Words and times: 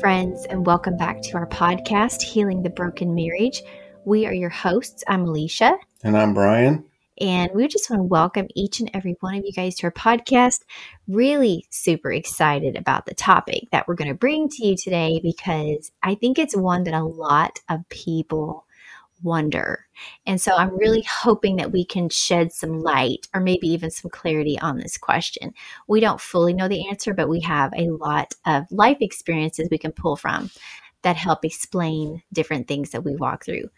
Friends, 0.00 0.44
and 0.44 0.64
welcome 0.64 0.96
back 0.96 1.20
to 1.22 1.36
our 1.36 1.48
podcast, 1.48 2.22
Healing 2.22 2.62
the 2.62 2.70
Broken 2.70 3.16
Marriage. 3.16 3.64
We 4.04 4.26
are 4.26 4.32
your 4.32 4.48
hosts. 4.48 5.02
I'm 5.08 5.22
Elisha. 5.26 5.76
And 6.04 6.16
I'm 6.16 6.34
Brian. 6.34 6.84
And 7.20 7.50
we 7.52 7.66
just 7.66 7.90
want 7.90 7.98
to 7.98 8.04
welcome 8.04 8.46
each 8.54 8.78
and 8.78 8.88
every 8.94 9.16
one 9.18 9.34
of 9.34 9.44
you 9.44 9.50
guys 9.50 9.74
to 9.76 9.88
our 9.88 9.90
podcast. 9.90 10.60
Really 11.08 11.66
super 11.70 12.12
excited 12.12 12.76
about 12.76 13.06
the 13.06 13.14
topic 13.14 13.64
that 13.72 13.88
we're 13.88 13.96
going 13.96 14.06
to 14.06 14.14
bring 14.14 14.48
to 14.48 14.66
you 14.68 14.76
today 14.76 15.18
because 15.20 15.90
I 16.00 16.14
think 16.14 16.38
it's 16.38 16.56
one 16.56 16.84
that 16.84 16.94
a 16.94 17.02
lot 17.02 17.58
of 17.68 17.80
people 17.88 18.66
wonder. 19.22 19.86
And 20.26 20.40
so 20.40 20.54
I'm 20.54 20.76
really 20.76 21.04
hoping 21.08 21.56
that 21.56 21.72
we 21.72 21.84
can 21.84 22.08
shed 22.08 22.52
some 22.52 22.82
light 22.82 23.26
or 23.34 23.40
maybe 23.40 23.68
even 23.68 23.90
some 23.90 24.10
clarity 24.10 24.58
on 24.60 24.78
this 24.78 24.96
question. 24.96 25.52
We 25.86 26.00
don't 26.00 26.20
fully 26.20 26.52
know 26.52 26.68
the 26.68 26.88
answer, 26.88 27.14
but 27.14 27.28
we 27.28 27.40
have 27.40 27.72
a 27.76 27.90
lot 27.90 28.34
of 28.46 28.64
life 28.70 28.98
experiences 29.00 29.68
we 29.70 29.78
can 29.78 29.92
pull 29.92 30.16
from 30.16 30.50
that 31.02 31.16
help 31.16 31.44
explain 31.44 32.22
different 32.32 32.68
things 32.68 32.90
that 32.90 33.04
we 33.04 33.16
walk 33.16 33.44
through. 33.44 33.68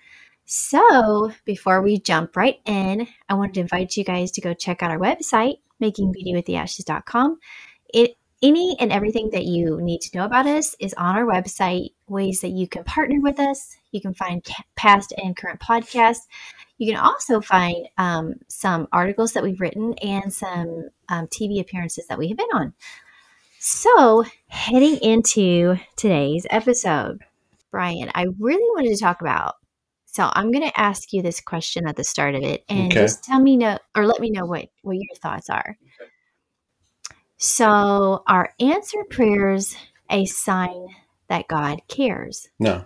So, 0.47 1.33
before 1.45 1.81
we 1.81 2.01
jump 2.01 2.37
right 2.37 2.61
in, 2.65 3.07
I 3.29 3.35
wanted 3.35 3.55
to 3.55 3.61
invite 3.61 3.97
you 3.97 4.03
guys 4.03 4.33
to 4.33 4.41
go 4.41 4.53
check 4.53 4.83
out 4.83 4.91
our 4.91 4.99
website, 4.99 5.59
makingbeautywiththeashes.com. 5.81 7.39
It 7.95 8.17
any 8.43 8.77
and 8.81 8.91
everything 8.91 9.31
that 9.31 9.45
you 9.45 9.81
need 9.81 10.01
to 10.01 10.17
know 10.17 10.25
about 10.25 10.47
us 10.47 10.75
is 10.81 10.95
on 10.95 11.17
our 11.17 11.25
website, 11.25 11.93
ways 12.09 12.41
that 12.41 12.49
you 12.49 12.67
can 12.67 12.85
partner 12.85 13.21
with 13.21 13.39
us. 13.39 13.77
You 13.93 14.01
can 14.01 14.15
find 14.15 14.47
past 14.77 15.13
and 15.17 15.37
current 15.37 15.61
podcasts. 15.61 16.27
You 16.79 16.93
can 16.93 17.01
also 17.01 17.41
find 17.41 17.89
um, 17.99 18.35
some 18.49 18.89
articles 18.93 19.33
that 19.33 19.43
we've 19.43 19.61
written 19.61 19.95
and 19.95 20.33
some 20.33 20.89
um, 21.09 21.27
TV 21.27 21.61
appearances 21.61 22.07
that 22.09 22.19
we 22.19 22.29
have 22.29 22.39
been 22.39 22.49
on. 22.55 22.73
So, 23.59 24.25
heading 24.49 24.97
into 24.97 25.77
today's 25.97 26.47
episode, 26.49 27.21
Brian, 27.71 28.11
I 28.15 28.27
really 28.39 28.71
wanted 28.75 28.97
to 28.97 29.01
talk 29.01 29.21
about 29.21 29.57
so 30.13 30.29
I'm 30.33 30.51
going 30.51 30.69
to 30.69 30.81
ask 30.81 31.13
you 31.13 31.23
this 31.23 31.41
question 31.41 31.87
at 31.87 31.95
the 31.95 32.03
start 32.03 32.35
of 32.35 32.43
it, 32.43 32.65
and 32.69 32.91
okay. 32.91 33.01
just 33.01 33.23
tell 33.23 33.41
me 33.41 33.57
know 33.57 33.79
or 33.95 34.07
let 34.07 34.21
me 34.21 34.31
know 34.31 34.45
what 34.45 34.69
what 34.83 34.97
your 34.97 35.17
thoughts 35.23 35.49
are. 35.49 35.79
So, 37.37 38.25
are 38.27 38.53
answered 38.59 39.09
prayers 39.09 39.77
a 40.11 40.27
sign 40.27 40.89
that 41.29 41.47
God 41.47 41.83
cares? 41.87 42.49
No. 42.59 42.85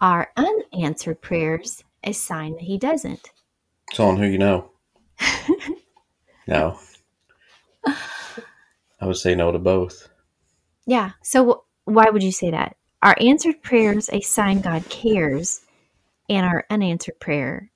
Are 0.00 0.30
unanswered 0.36 1.20
prayers 1.20 1.84
a 2.04 2.12
sign 2.12 2.52
that 2.52 2.62
He 2.62 2.78
doesn't? 2.78 3.30
It's 3.90 4.00
on 4.00 4.16
who 4.16 4.26
you 4.26 4.38
know. 4.38 4.70
no. 6.46 6.78
I 7.86 9.06
would 9.06 9.16
say 9.16 9.34
no 9.34 9.52
to 9.52 9.58
both. 9.58 10.08
Yeah. 10.86 11.12
So, 11.22 11.64
why 11.84 12.10
would 12.10 12.22
you 12.22 12.32
say 12.32 12.50
that? 12.50 12.76
Are 13.02 13.16
answered 13.20 13.62
prayers 13.62 14.08
a 14.12 14.20
sign 14.20 14.60
God 14.60 14.88
cares? 14.88 15.66
and 16.28 16.46
our 16.46 16.64
unanswered 16.70 17.20
prayer 17.20 17.70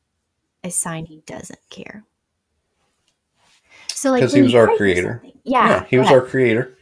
a 0.63 0.71
sign 0.71 1.07
he 1.07 1.23
doesn't 1.27 1.61
care. 1.71 2.05
So 3.89 4.11
like 4.11 4.21
because 4.21 4.33
he 4.33 4.43
was 4.43 4.55
our 4.55 4.77
creator. 4.77 5.23
Yeah, 5.45 5.69
yeah, 5.69 5.85
he 5.89 5.99
was 5.99 6.11
our 6.11 6.23
creator, 6.23 6.77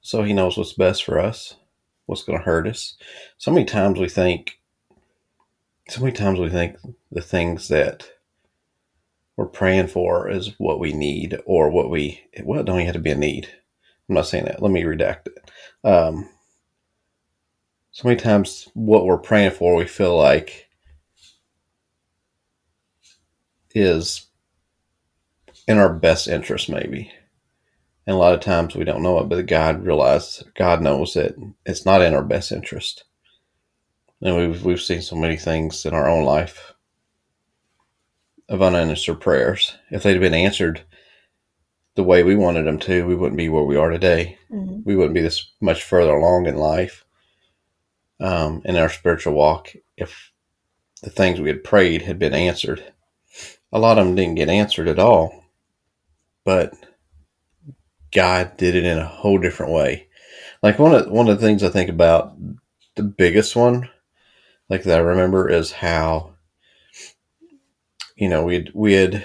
so 0.00 0.22
he 0.22 0.32
knows 0.32 0.56
what's 0.56 0.72
best 0.72 1.04
for 1.04 1.18
us, 1.18 1.56
what's 2.06 2.22
going 2.22 2.38
to 2.38 2.44
hurt 2.44 2.66
us. 2.66 2.96
So 3.38 3.50
many 3.50 3.64
times 3.64 3.98
we 3.98 4.08
think, 4.08 4.58
so 5.88 6.00
many 6.00 6.12
times 6.12 6.38
we 6.38 6.48
think 6.48 6.76
the 7.10 7.20
things 7.20 7.68
that 7.68 8.08
we're 9.36 9.46
praying 9.46 9.88
for 9.88 10.28
is 10.28 10.54
what 10.58 10.78
we 10.80 10.92
need 10.92 11.38
or 11.44 11.70
what 11.70 11.90
we 11.90 12.22
well 12.44 12.60
it 12.60 12.64
don't 12.64 12.76
even 12.76 12.86
have 12.86 12.94
to 12.94 13.00
be 13.00 13.10
a 13.10 13.16
need. 13.16 13.48
I'm 14.08 14.14
not 14.14 14.26
saying 14.26 14.44
that. 14.44 14.62
Let 14.62 14.70
me 14.70 14.82
redact 14.82 15.26
it. 15.26 15.50
Um, 15.82 16.28
so 17.90 18.08
many 18.08 18.20
times 18.20 18.68
what 18.74 19.06
we're 19.06 19.18
praying 19.18 19.52
for, 19.52 19.74
we 19.74 19.86
feel 19.86 20.16
like 20.16 20.68
is 23.74 24.26
in 25.66 25.78
our 25.78 25.92
best 25.92 26.28
interest, 26.28 26.68
maybe. 26.68 27.10
And 28.06 28.14
a 28.14 28.18
lot 28.18 28.34
of 28.34 28.40
times 28.40 28.74
we 28.74 28.84
don't 28.84 29.02
know 29.02 29.18
it, 29.20 29.28
but 29.28 29.46
God 29.46 29.84
realizes, 29.84 30.44
God 30.54 30.82
knows 30.82 31.14
that 31.14 31.34
it's 31.64 31.86
not 31.86 32.02
in 32.02 32.14
our 32.14 32.22
best 32.22 32.52
interest. 32.52 33.04
And 34.24 34.36
we've, 34.36 34.64
we've 34.64 34.80
seen 34.80 35.02
so 35.02 35.14
many 35.14 35.36
things 35.36 35.84
in 35.86 35.94
our 35.94 36.08
own 36.08 36.24
life 36.24 36.74
of 38.48 38.62
unanswered 38.62 39.20
prayers. 39.20 39.74
If 39.90 40.02
they'd 40.02 40.18
been 40.18 40.34
answered 40.34 40.82
the 41.94 42.02
way 42.02 42.24
we 42.24 42.34
wanted 42.34 42.64
them 42.64 42.80
to, 42.80 43.06
we 43.06 43.14
wouldn't 43.14 43.36
be 43.36 43.48
where 43.48 43.62
we 43.62 43.76
are 43.76 43.90
today. 43.90 44.36
Mm-hmm. 44.50 44.80
We 44.84 44.96
wouldn't 44.96 45.14
be 45.14 45.20
this 45.20 45.52
much 45.60 45.84
further 45.84 46.14
along 46.14 46.46
in 46.46 46.56
life, 46.56 47.04
um, 48.18 48.62
in 48.64 48.74
our 48.76 48.88
spiritual 48.88 49.34
walk, 49.34 49.70
if 49.96 50.32
the 51.02 51.10
things 51.10 51.38
we 51.38 51.48
had 51.48 51.62
prayed 51.62 52.02
had 52.02 52.18
been 52.18 52.34
answered 52.34 52.82
a 53.74 53.78
lot 53.78 53.98
of 53.98 54.06
them 54.06 54.14
didn't 54.14 54.36
get 54.36 54.48
answered 54.48 54.86
at 54.86 55.00
all, 55.00 55.44
but 56.44 56.72
God 58.12 58.56
did 58.56 58.76
it 58.76 58.84
in 58.84 58.98
a 58.98 59.04
whole 59.04 59.38
different 59.38 59.72
way. 59.72 60.06
Like 60.62 60.78
one 60.78 60.94
of 60.94 61.10
one 61.10 61.28
of 61.28 61.38
the 61.38 61.44
things 61.44 61.64
I 61.64 61.68
think 61.68 61.90
about 61.90 62.36
the 62.94 63.02
biggest 63.02 63.56
one, 63.56 63.90
like 64.74 64.84
that 64.84 64.98
I 64.98 65.02
remember, 65.02 65.48
is 65.48 65.70
how 65.70 66.34
you 68.16 68.28
know 68.28 68.42
we 68.44 68.68
we 68.74 68.94
had 68.94 69.24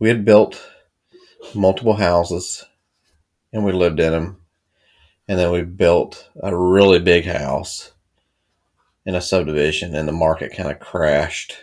we 0.00 0.08
had 0.08 0.24
built 0.24 0.60
multiple 1.54 1.94
houses 1.94 2.64
and 3.52 3.64
we 3.64 3.70
lived 3.70 4.00
in 4.00 4.10
them, 4.10 4.38
and 5.28 5.38
then 5.38 5.52
we 5.52 5.62
built 5.62 6.28
a 6.42 6.56
really 6.56 6.98
big 6.98 7.24
house 7.26 7.92
in 9.06 9.14
a 9.14 9.20
subdivision, 9.20 9.94
and 9.94 10.08
the 10.08 10.12
market 10.12 10.52
kind 10.52 10.68
of 10.68 10.80
crashed 10.80 11.56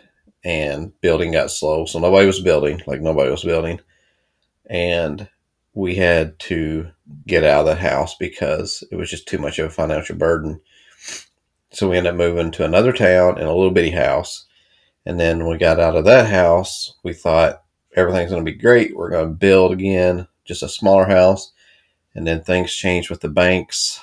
and 0.46 0.94
building 1.02 1.34
got 1.34 1.52
slow. 1.52 1.86
So 1.86 2.00
nobody 2.00 2.26
was 2.26 2.40
building, 2.40 2.82
like 2.88 3.02
nobody 3.02 3.30
was 3.32 3.44
building. 3.44 3.82
And 4.68 5.28
we 5.74 5.96
had 5.96 6.40
to 6.40 6.88
get 7.28 7.44
out 7.44 7.62
of 7.62 7.66
the 7.66 7.76
house 7.76 8.16
because 8.16 8.82
it 8.92 8.96
was 8.96 9.10
just 9.10 9.28
too 9.28 9.40
much 9.40 9.60
of 9.60 9.66
a 9.66 9.70
financial 9.70 10.16
burden. 10.16 10.62
So 11.76 11.90
we 11.90 11.98
ended 11.98 12.14
up 12.14 12.18
moving 12.18 12.52
to 12.52 12.64
another 12.64 12.94
town 12.94 13.38
in 13.38 13.46
a 13.46 13.54
little 13.54 13.70
bitty 13.70 13.92
house. 13.92 14.46
And 15.06 15.20
then 15.20 15.40
when 15.40 15.50
we 15.50 15.58
got 15.58 15.78
out 15.78 15.98
of 15.98 16.06
that 16.06 16.30
house, 16.30 16.96
we 17.04 17.12
thought 17.12 17.64
everything's 17.98 18.32
going 18.32 18.46
to 18.46 18.52
be 18.52 18.58
great. 18.58 18.96
We're 18.96 19.10
going 19.10 19.28
to 19.28 19.36
build 19.36 19.74
again, 19.74 20.26
just 20.46 20.64
a 20.64 20.70
smaller 20.70 21.06
house. 21.06 21.52
And 22.16 22.26
then 22.26 22.42
things 22.42 22.74
changed 22.74 23.10
with 23.10 23.20
the 23.20 23.28
banks 23.28 24.00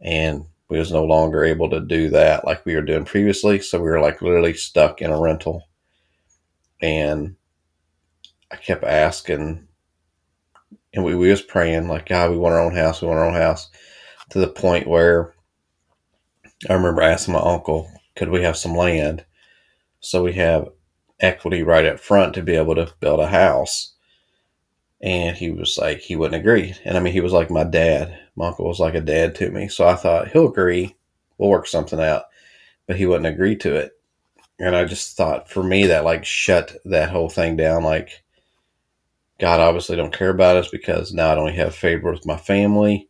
and 0.00 0.46
we 0.70 0.78
was 0.78 0.90
no 0.90 1.04
longer 1.04 1.44
able 1.44 1.68
to 1.68 1.80
do 1.80 2.08
that 2.10 2.46
like 2.46 2.64
we 2.64 2.74
were 2.74 2.80
doing 2.80 3.04
previously. 3.04 3.60
So 3.60 3.78
we 3.78 3.90
were 3.90 4.00
like 4.00 4.22
literally 4.22 4.54
stuck 4.54 5.02
in 5.02 5.10
a 5.10 5.20
rental. 5.20 5.68
And 6.80 7.36
I 8.50 8.56
kept 8.56 8.84
asking 8.84 9.68
and 10.94 11.04
we, 11.04 11.14
we 11.14 11.28
was 11.28 11.42
praying 11.42 11.88
like, 11.88 12.08
God, 12.08 12.30
we 12.30 12.38
want 12.38 12.54
our 12.54 12.62
own 12.62 12.74
house. 12.74 13.02
We 13.02 13.08
want 13.08 13.20
our 13.20 13.26
own 13.26 13.34
house 13.34 13.68
to 14.30 14.38
the 14.38 14.48
point 14.48 14.86
where 14.86 15.34
I 16.68 16.74
remember 16.74 17.02
asking 17.02 17.34
my 17.34 17.40
uncle, 17.40 17.90
could 18.16 18.28
we 18.28 18.42
have 18.42 18.56
some 18.56 18.74
land? 18.74 19.24
So 20.00 20.22
we 20.22 20.34
have 20.34 20.68
equity 21.20 21.62
right 21.62 21.86
up 21.86 22.00
front 22.00 22.34
to 22.34 22.42
be 22.42 22.56
able 22.56 22.74
to 22.74 22.92
build 23.00 23.20
a 23.20 23.26
house. 23.26 23.94
And 25.00 25.36
he 25.36 25.50
was 25.50 25.78
like, 25.78 26.00
he 26.00 26.16
wouldn't 26.16 26.40
agree. 26.40 26.74
And 26.84 26.96
I 26.96 27.00
mean, 27.00 27.14
he 27.14 27.20
was 27.22 27.32
like 27.32 27.50
my 27.50 27.64
dad. 27.64 28.18
My 28.36 28.48
uncle 28.48 28.68
was 28.68 28.80
like 28.80 28.94
a 28.94 29.00
dad 29.00 29.34
to 29.36 29.50
me. 29.50 29.68
So 29.68 29.86
I 29.86 29.94
thought, 29.94 30.28
he'll 30.28 30.48
agree. 30.48 30.96
We'll 31.38 31.48
work 31.48 31.66
something 31.66 32.00
out. 32.00 32.24
But 32.86 32.96
he 32.96 33.06
wouldn't 33.06 33.26
agree 33.26 33.56
to 33.56 33.76
it. 33.76 33.92
And 34.58 34.76
I 34.76 34.84
just 34.84 35.16
thought, 35.16 35.48
for 35.48 35.62
me, 35.62 35.86
that 35.86 36.04
like 36.04 36.26
shut 36.26 36.76
that 36.84 37.08
whole 37.08 37.30
thing 37.30 37.56
down. 37.56 37.82
Like, 37.82 38.22
God 39.38 39.60
obviously 39.60 39.96
don't 39.96 40.12
care 40.12 40.28
about 40.28 40.56
us 40.56 40.68
because 40.68 41.14
now 41.14 41.32
I 41.32 41.34
don't 41.34 41.54
have 41.54 41.74
favor 41.74 42.12
with 42.12 42.26
my 42.26 42.36
family. 42.36 43.08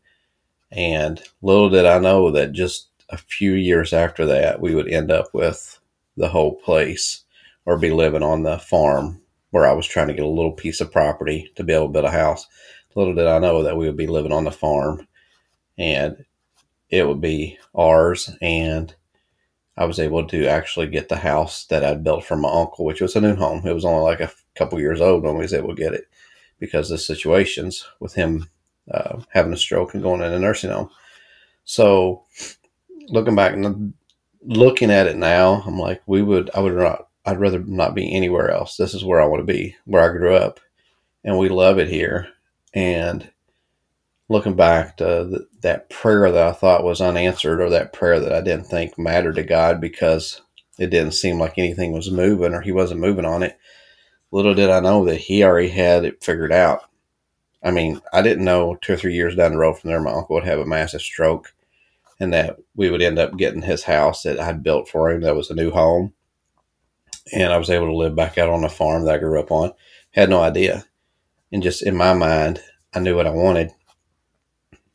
And 0.70 1.20
little 1.42 1.68
did 1.68 1.86
I 1.86 1.98
know 1.98 2.30
that 2.30 2.52
just 2.52 2.89
a 3.10 3.18
few 3.18 3.52
years 3.52 3.92
after 3.92 4.24
that, 4.26 4.60
we 4.60 4.74
would 4.74 4.88
end 4.88 5.10
up 5.10 5.34
with 5.34 5.80
the 6.16 6.28
whole 6.28 6.54
place 6.54 7.24
or 7.66 7.78
be 7.78 7.90
living 7.90 8.22
on 8.22 8.42
the 8.42 8.58
farm 8.58 9.20
where 9.50 9.66
I 9.66 9.72
was 9.72 9.86
trying 9.86 10.08
to 10.08 10.14
get 10.14 10.24
a 10.24 10.28
little 10.28 10.52
piece 10.52 10.80
of 10.80 10.92
property 10.92 11.50
to 11.56 11.64
be 11.64 11.72
able 11.72 11.86
to 11.86 11.92
build 11.92 12.04
a 12.04 12.10
house. 12.10 12.46
Little 12.94 13.14
did 13.14 13.26
I 13.26 13.38
know 13.38 13.62
that 13.62 13.76
we 13.76 13.86
would 13.86 13.96
be 13.96 14.06
living 14.06 14.32
on 14.32 14.44
the 14.44 14.50
farm 14.50 15.06
and 15.78 16.24
it 16.88 17.06
would 17.06 17.20
be 17.20 17.58
ours. 17.74 18.30
And 18.40 18.94
I 19.76 19.84
was 19.84 19.98
able 19.98 20.26
to 20.28 20.46
actually 20.46 20.88
get 20.88 21.08
the 21.08 21.16
house 21.16 21.66
that 21.66 21.84
I'd 21.84 22.04
built 22.04 22.24
for 22.24 22.36
my 22.36 22.50
uncle, 22.50 22.84
which 22.84 23.00
was 23.00 23.16
a 23.16 23.20
new 23.20 23.34
home. 23.34 23.66
It 23.66 23.74
was 23.74 23.84
only 23.84 24.02
like 24.02 24.20
a 24.20 24.32
couple 24.54 24.78
years 24.80 25.00
old 25.00 25.22
when 25.22 25.34
we 25.34 25.42
was 25.42 25.54
able 25.54 25.74
to 25.74 25.82
get 25.82 25.94
it 25.94 26.04
because 26.58 26.90
of 26.90 26.98
the 26.98 27.02
situations 27.02 27.86
with 27.98 28.14
him 28.14 28.48
uh, 28.90 29.20
having 29.30 29.52
a 29.52 29.56
stroke 29.56 29.94
and 29.94 30.02
going 30.02 30.20
in 30.20 30.32
a 30.32 30.38
nursing 30.38 30.70
home. 30.70 30.90
So 31.64 32.24
looking 33.10 33.34
back 33.34 33.52
and 33.52 33.92
looking 34.42 34.90
at 34.90 35.06
it 35.06 35.16
now, 35.16 35.62
I'm 35.66 35.78
like, 35.78 36.02
we 36.06 36.22
would, 36.22 36.50
I 36.54 36.60
would 36.60 36.74
not 36.74 37.08
I'd 37.24 37.40
rather 37.40 37.60
not 37.60 37.94
be 37.94 38.14
anywhere 38.14 38.50
else. 38.50 38.76
This 38.76 38.94
is 38.94 39.04
where 39.04 39.20
I 39.20 39.26
want 39.26 39.40
to 39.40 39.52
be, 39.52 39.76
where 39.84 40.02
I 40.02 40.16
grew 40.16 40.34
up, 40.34 40.58
and 41.22 41.38
we 41.38 41.48
love 41.48 41.78
it 41.78 41.88
here. 41.88 42.28
And 42.74 43.30
looking 44.28 44.54
back 44.56 44.96
to 44.98 45.28
th- 45.28 45.42
that 45.60 45.90
prayer 45.90 46.30
that 46.32 46.46
I 46.46 46.52
thought 46.52 46.84
was 46.84 47.00
unanswered, 47.00 47.60
or 47.60 47.68
that 47.70 47.92
prayer 47.92 48.20
that 48.20 48.32
I 48.32 48.40
didn't 48.40 48.66
think 48.66 48.98
mattered 48.98 49.36
to 49.36 49.42
God 49.42 49.80
because 49.80 50.40
it 50.78 50.88
didn't 50.88 51.12
seem 51.12 51.38
like 51.38 51.58
anything 51.58 51.92
was 51.92 52.10
moving, 52.10 52.54
or 52.54 52.62
He 52.62 52.72
wasn't 52.72 53.00
moving 53.00 53.26
on 53.26 53.42
it. 53.42 53.58
Little 54.32 54.54
did 54.54 54.70
I 54.70 54.80
know 54.80 55.04
that 55.04 55.18
He 55.18 55.44
already 55.44 55.68
had 55.68 56.04
it 56.04 56.24
figured 56.24 56.52
out. 56.52 56.84
I 57.62 57.70
mean, 57.70 58.00
I 58.14 58.22
didn't 58.22 58.44
know 58.44 58.76
two 58.76 58.94
or 58.94 58.96
three 58.96 59.14
years 59.14 59.36
down 59.36 59.52
the 59.52 59.58
road 59.58 59.74
from 59.78 59.90
there, 59.90 60.00
my 60.00 60.12
uncle 60.12 60.36
would 60.36 60.44
have 60.44 60.60
a 60.60 60.66
massive 60.66 61.02
stroke, 61.02 61.52
and 62.20 62.32
that 62.34 62.58
we 62.76 62.90
would 62.90 63.02
end 63.02 63.18
up 63.18 63.36
getting 63.36 63.62
his 63.62 63.84
house 63.84 64.22
that 64.22 64.38
I'd 64.38 64.62
built 64.62 64.88
for 64.88 65.10
him. 65.10 65.22
That 65.22 65.36
was 65.36 65.50
a 65.50 65.54
new 65.54 65.70
home, 65.70 66.12
and 67.32 67.52
I 67.52 67.58
was 67.58 67.70
able 67.70 67.86
to 67.86 67.96
live 67.96 68.14
back 68.14 68.38
out 68.38 68.50
on 68.50 68.62
the 68.62 68.68
farm 68.68 69.04
that 69.04 69.14
I 69.16 69.18
grew 69.18 69.40
up 69.40 69.50
on. 69.50 69.72
Had 70.12 70.30
no 70.30 70.40
idea, 70.40 70.84
and 71.52 71.62
just 71.62 71.82
in 71.82 71.96
my 71.96 72.14
mind, 72.14 72.60
I 72.94 73.00
knew 73.00 73.16
what 73.16 73.26
I 73.26 73.30
wanted 73.30 73.72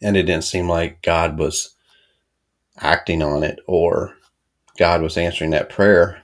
and 0.01 0.15
it 0.15 0.23
didn't 0.23 0.43
seem 0.43 0.69
like 0.69 1.01
God 1.01 1.37
was 1.39 1.75
acting 2.79 3.21
on 3.21 3.43
it 3.43 3.59
or 3.67 4.15
God 4.77 5.01
was 5.01 5.17
answering 5.17 5.51
that 5.51 5.69
prayer. 5.69 6.23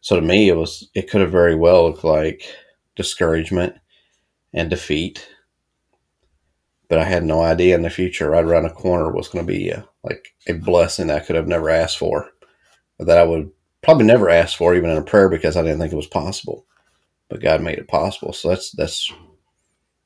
So 0.00 0.16
to 0.16 0.22
me, 0.22 0.48
it 0.48 0.56
was 0.56 0.88
it 0.94 1.10
could 1.10 1.20
have 1.20 1.30
very 1.30 1.54
well 1.54 1.88
looked 1.88 2.04
like 2.04 2.42
discouragement 2.96 3.76
and 4.52 4.68
defeat, 4.70 5.28
but 6.92 6.98
I 6.98 7.04
had 7.04 7.24
no 7.24 7.40
idea 7.40 7.74
in 7.74 7.80
the 7.80 7.88
future 7.88 8.28
right 8.28 8.44
around 8.44 8.64
the 8.64 8.68
corner 8.68 9.10
was 9.10 9.26
going 9.26 9.46
to 9.46 9.50
be 9.50 9.70
a, 9.70 9.82
like 10.04 10.34
a 10.46 10.52
blessing 10.52 11.10
I 11.10 11.20
could 11.20 11.36
have 11.36 11.48
never 11.48 11.70
asked 11.70 11.96
for, 11.96 12.28
that 12.98 13.16
I 13.16 13.24
would 13.24 13.50
probably 13.80 14.04
never 14.04 14.28
ask 14.28 14.58
for 14.58 14.74
even 14.74 14.90
in 14.90 14.98
a 14.98 15.02
prayer 15.02 15.30
because 15.30 15.56
I 15.56 15.62
didn't 15.62 15.78
think 15.78 15.94
it 15.94 15.96
was 15.96 16.06
possible, 16.06 16.66
but 17.30 17.40
God 17.40 17.62
made 17.62 17.78
it 17.78 17.88
possible. 17.88 18.34
So 18.34 18.50
that's 18.50 18.72
that's 18.72 19.10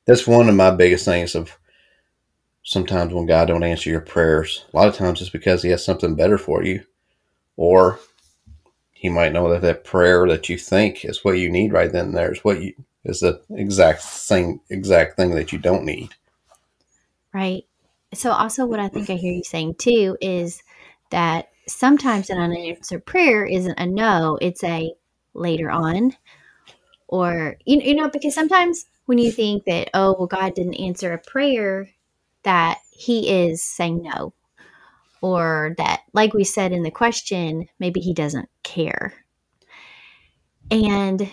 that's 0.05 0.25
one 0.25 0.47
of 0.47 0.55
my 0.55 0.71
biggest 0.71 1.03
things 1.03 1.35
of 1.35 1.59
sometimes 2.63 3.13
when 3.13 3.25
God 3.25 3.49
don't 3.49 3.63
answer 3.63 3.89
your 3.89 3.99
prayers, 3.99 4.63
a 4.73 4.77
lot 4.77 4.87
of 4.87 4.95
times 4.95 5.19
it's 5.19 5.29
because 5.29 5.61
He 5.61 5.71
has 5.71 5.83
something 5.83 6.15
better 6.15 6.37
for 6.37 6.63
you, 6.63 6.85
or 7.57 7.99
He 8.93 9.09
might 9.09 9.33
know 9.33 9.49
that 9.49 9.61
that 9.63 9.83
prayer 9.83 10.25
that 10.29 10.47
you 10.47 10.57
think 10.57 11.03
is 11.03 11.25
what 11.25 11.37
you 11.37 11.49
need 11.49 11.73
right 11.73 11.91
then 11.91 12.05
and 12.05 12.15
there 12.15 12.31
is 12.31 12.45
what 12.45 12.61
you 12.61 12.75
is 13.03 13.19
the 13.19 13.41
exact 13.49 14.03
same 14.03 14.61
exact 14.69 15.17
thing 15.17 15.31
that 15.31 15.51
you 15.51 15.59
don't 15.59 15.83
need. 15.83 16.11
Right. 17.37 17.65
So 18.15 18.31
also 18.31 18.65
what 18.65 18.79
I 18.79 18.87
think 18.87 19.11
I 19.11 19.13
hear 19.13 19.31
you 19.31 19.43
saying 19.43 19.75
too 19.75 20.17
is 20.19 20.63
that 21.11 21.49
sometimes 21.67 22.31
an 22.31 22.39
unanswered 22.39 23.05
prayer 23.05 23.45
isn't 23.45 23.79
a 23.79 23.85
no, 23.85 24.39
it's 24.41 24.63
a 24.63 24.91
later 25.35 25.69
on. 25.69 26.15
Or 27.07 27.57
you, 27.63 27.79
you 27.79 27.93
know, 27.93 28.09
because 28.09 28.33
sometimes 28.33 28.87
when 29.05 29.19
you 29.19 29.31
think 29.31 29.65
that, 29.65 29.91
oh 29.93 30.15
well 30.17 30.25
God 30.25 30.55
didn't 30.55 30.81
answer 30.81 31.13
a 31.13 31.19
prayer, 31.19 31.91
that 32.41 32.79
he 32.91 33.29
is 33.29 33.63
saying 33.63 34.01
no 34.01 34.33
or 35.21 35.75
that 35.77 36.01
like 36.13 36.33
we 36.33 36.43
said 36.43 36.71
in 36.71 36.81
the 36.81 36.91
question 36.91 37.67
maybe 37.79 37.99
he 37.99 38.13
doesn't 38.13 38.49
care 38.63 39.13
and 40.71 41.29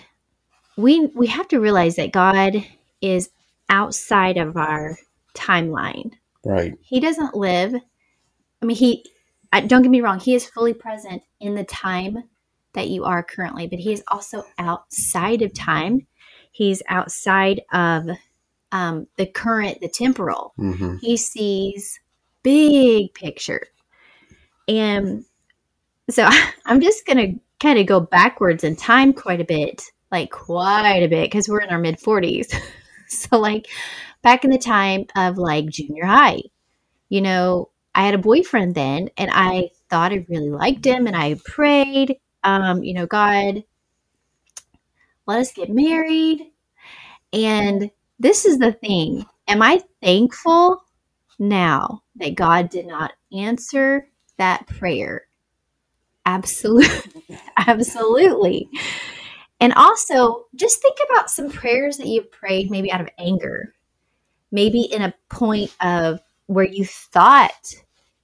we 0.77 1.07
we 1.15 1.27
have 1.29 1.47
to 1.49 1.61
realize 1.61 1.97
that 1.97 2.13
god 2.13 2.65
is 3.01 3.31
outside 3.69 4.37
of 4.39 4.57
our 4.57 4.99
timeline 5.35 6.13
right 6.45 6.75
he 6.81 7.01
doesn't 7.01 7.35
live 7.35 7.75
i 8.63 8.67
mean 8.67 8.77
he 8.77 9.05
don't 9.67 9.83
get 9.83 9.91
me 9.91 10.01
wrong 10.01 10.19
he 10.19 10.35
is 10.35 10.47
fully 10.47 10.75
present 10.75 11.23
in 11.41 11.55
the 11.55 11.65
time 11.65 12.25
that 12.73 12.89
you 12.89 13.05
are 13.05 13.23
currently 13.23 13.67
but 13.67 13.79
he 13.79 13.93
is 13.93 14.03
also 14.09 14.45
outside 14.59 15.43
of 15.43 15.53
time 15.55 16.07
he's 16.53 16.83
outside 16.89 17.61
of 17.73 18.09
um, 18.75 19.07
the 19.17 19.25
current, 19.25 19.81
the 19.81 19.89
temporal. 19.89 20.53
Mm-hmm. 20.59 20.97
He 20.97 21.17
sees 21.17 22.01
big 22.43 23.15
picture. 23.15 23.69
And 24.69 25.25
so 26.11 26.29
I'm 26.67 26.81
just 26.81 27.07
going 27.07 27.17
to 27.19 27.41
kind 27.61 27.79
of 27.79 27.87
go 27.87 28.01
backwards 28.01 28.65
in 28.65 28.77
time 28.77 29.13
quite 29.13 29.41
a 29.41 29.45
bit, 29.45 29.83
like 30.11 30.31
quite 30.31 31.03
a 31.03 31.09
bit, 31.09 31.31
because 31.31 31.49
we're 31.49 31.61
in 31.61 31.71
our 31.71 31.79
mid 31.79 31.99
40s. 32.01 32.53
so, 33.09 33.39
like 33.39 33.69
back 34.25 34.45
in 34.45 34.51
the 34.51 34.59
time 34.59 35.07
of 35.17 35.39
like 35.39 35.69
junior 35.69 36.07
high, 36.07 36.43
you 37.09 37.21
know, 37.21 37.71
I 37.95 38.05
had 38.05 38.15
a 38.15 38.19
boyfriend 38.19 38.75
then 38.75 39.11
and 39.17 39.31
I 39.33 39.71
thought 39.89 40.13
I 40.13 40.27
really 40.29 40.51
liked 40.51 40.85
him 40.85 41.07
and 41.07 41.17
I 41.17 41.37
prayed, 41.45 42.19
um, 42.43 42.83
you 42.83 42.95
know, 42.95 43.07
God, 43.07 43.63
let 45.27 45.39
us 45.41 45.53
get 45.53 45.71
married. 45.71 46.53
And 47.33 47.91
this 48.19 48.45
is 48.45 48.59
the 48.59 48.73
thing. 48.73 49.27
Am 49.49 49.63
I 49.63 49.83
thankful 50.03 50.83
now 51.39 52.03
that 52.17 52.35
God 52.35 52.71
did 52.71 52.87
not 52.87 53.13
answer 53.33 54.09
that 54.39 54.67
prayer? 54.67 55.27
Absolutely. 56.27 57.39
Absolutely. 57.57 58.69
And 59.61 59.73
also, 59.75 60.47
just 60.55 60.83
think 60.83 60.99
about 61.11 61.31
some 61.31 61.51
prayers 61.51 61.97
that 61.99 62.07
you've 62.07 62.31
prayed 62.31 62.71
maybe 62.71 62.93
out 62.93 63.01
of 63.01 63.09
anger, 63.19 63.75
maybe 64.55 64.83
in 64.83 65.03
a 65.03 65.15
point 65.29 65.75
of 65.81 66.21
where 66.47 66.65
you 66.65 66.85
thought 66.87 67.75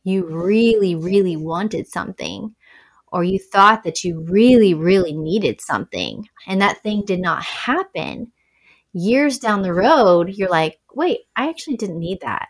you 0.05 0.25
really, 0.25 0.95
really 0.95 1.37
wanted 1.37 1.89
something, 1.89 2.55
or 3.13 3.25
you 3.25 3.39
thought 3.39 3.83
that 3.83 4.05
you 4.05 4.21
really, 4.21 4.73
really 4.73 5.13
needed 5.13 5.61
something, 5.61 6.27
and 6.47 6.63
that 6.63 6.81
thing 6.83 7.03
did 7.05 7.21
not 7.21 7.43
happen 7.43 8.31
years 8.93 9.39
down 9.39 9.63
the 9.63 9.75
road, 9.75 10.31
you're 10.31 10.49
like, 10.49 10.79
wait, 10.95 11.21
I 11.37 11.49
actually 11.49 11.77
didn't 11.77 11.99
need 11.99 12.21
that. 12.21 12.49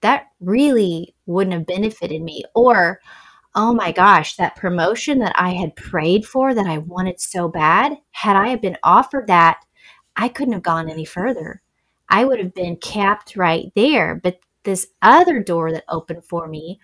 That 0.00 0.26
really 0.40 1.14
wouldn't 1.26 1.54
have 1.54 1.66
benefited 1.66 2.22
me. 2.22 2.44
Or, 2.54 3.00
oh 3.54 3.72
my 3.72 3.92
gosh, 3.92 4.36
that 4.36 4.56
promotion 4.56 5.18
that 5.20 5.34
I 5.36 5.50
had 5.50 5.76
prayed 5.76 6.26
for 6.26 6.54
that 6.54 6.66
I 6.66 6.78
wanted 6.78 7.20
so 7.20 7.48
bad, 7.48 7.96
had 8.10 8.36
I 8.36 8.56
been 8.56 8.76
offered 8.82 9.26
that, 9.28 9.60
I 10.16 10.28
couldn't 10.28 10.54
have 10.54 10.62
gone 10.62 10.90
any 10.90 11.04
further. 11.04 11.62
I 12.08 12.24
would 12.24 12.38
have 12.38 12.54
been 12.54 12.76
capped 12.76 13.36
right 13.36 13.72
there. 13.74 14.14
But 14.14 14.40
this 14.64 14.88
other 15.02 15.42
door 15.42 15.72
that 15.72 15.84
opened 15.88 16.24
for 16.24 16.48
me, 16.48 16.80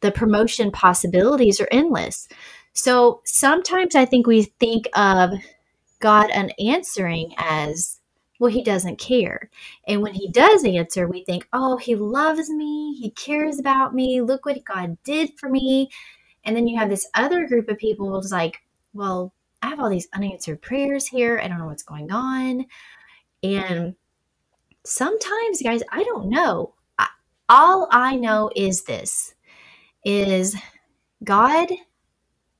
the 0.00 0.12
promotion 0.12 0.70
possibilities 0.70 1.60
are 1.60 1.68
endless. 1.70 2.28
So 2.72 3.22
sometimes 3.24 3.94
I 3.94 4.04
think 4.04 4.26
we 4.26 4.42
think 4.42 4.88
of 4.94 5.30
God 6.00 6.30
unanswering 6.30 7.34
as 7.38 7.98
well, 8.40 8.50
he 8.50 8.64
doesn't 8.64 8.98
care. 8.98 9.48
And 9.86 10.02
when 10.02 10.12
he 10.12 10.28
does 10.28 10.64
answer, 10.64 11.06
we 11.06 11.24
think, 11.24 11.48
oh, 11.52 11.76
he 11.76 11.94
loves 11.94 12.50
me. 12.50 12.94
He 13.00 13.10
cares 13.10 13.58
about 13.58 13.94
me. 13.94 14.20
Look 14.20 14.44
what 14.44 14.64
God 14.64 14.98
did 15.04 15.38
for 15.38 15.48
me. 15.48 15.88
And 16.44 16.56
then 16.56 16.66
you 16.66 16.76
have 16.78 16.90
this 16.90 17.08
other 17.14 17.46
group 17.46 17.68
of 17.68 17.78
people 17.78 18.10
who's 18.10 18.32
like, 18.32 18.60
well, 18.92 19.32
I 19.62 19.68
have 19.68 19.80
all 19.80 19.88
these 19.88 20.08
unanswered 20.12 20.60
prayers 20.60 21.06
here. 21.06 21.40
I 21.42 21.48
don't 21.48 21.58
know 21.58 21.66
what's 21.66 21.84
going 21.84 22.10
on. 22.10 22.66
And 23.42 23.94
sometimes, 24.84 25.62
guys, 25.62 25.82
I 25.90 26.04
don't 26.04 26.28
know. 26.28 26.74
I, 26.98 27.08
all 27.48 27.88
I 27.90 28.16
know 28.16 28.50
is 28.54 28.84
this 28.84 29.34
is 30.04 30.56
God, 31.22 31.68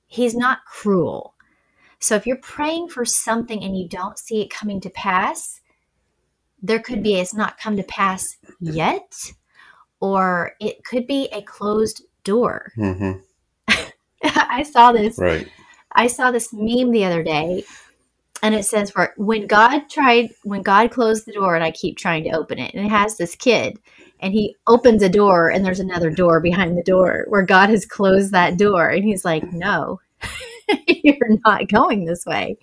he's 0.06 0.34
not 0.34 0.64
cruel. 0.66 1.34
So 1.98 2.14
if 2.16 2.26
you're 2.26 2.36
praying 2.36 2.88
for 2.88 3.04
something 3.04 3.62
and 3.62 3.76
you 3.76 3.88
don't 3.88 4.18
see 4.18 4.42
it 4.42 4.50
coming 4.50 4.80
to 4.82 4.90
pass, 4.90 5.60
there 6.62 6.80
could 6.80 7.02
be 7.02 7.16
it's 7.16 7.34
not 7.34 7.58
come 7.58 7.76
to 7.76 7.82
pass 7.82 8.36
yet, 8.60 9.32
or 10.00 10.52
it 10.60 10.84
could 10.84 11.06
be 11.06 11.28
a 11.32 11.42
closed 11.42 12.02
door. 12.24 12.72
Mm-hmm. 12.76 13.20
I 14.24 14.62
saw 14.62 14.92
this. 14.92 15.18
Right. 15.18 15.48
I 15.92 16.06
saw 16.06 16.30
this 16.30 16.52
meme 16.52 16.90
the 16.90 17.04
other 17.04 17.22
day, 17.22 17.64
and 18.44 18.54
it 18.54 18.64
says, 18.64 18.90
"For 18.90 19.14
when 19.16 19.46
God 19.48 19.88
tried, 19.90 20.30
when 20.44 20.62
God 20.62 20.90
closed 20.92 21.26
the 21.26 21.32
door, 21.32 21.54
and 21.56 21.64
I 21.64 21.70
keep 21.70 21.96
trying 21.96 22.24
to 22.24 22.30
open 22.30 22.58
it, 22.58 22.74
and 22.74 22.84
it 22.86 22.90
has 22.90 23.16
this 23.16 23.34
kid, 23.34 23.78
and 24.20 24.32
he 24.34 24.54
opens 24.66 25.02
a 25.02 25.08
door, 25.08 25.50
and 25.50 25.64
there's 25.64 25.80
another 25.80 26.10
door 26.10 26.40
behind 26.40 26.76
the 26.76 26.82
door 26.82 27.24
where 27.28 27.42
God 27.42 27.70
has 27.70 27.86
closed 27.86 28.32
that 28.32 28.58
door, 28.58 28.88
and 28.88 29.02
he's 29.04 29.24
like, 29.24 29.52
no." 29.52 30.00
You're 30.86 31.38
not 31.44 31.68
going 31.68 32.04
this 32.04 32.24
way. 32.24 32.58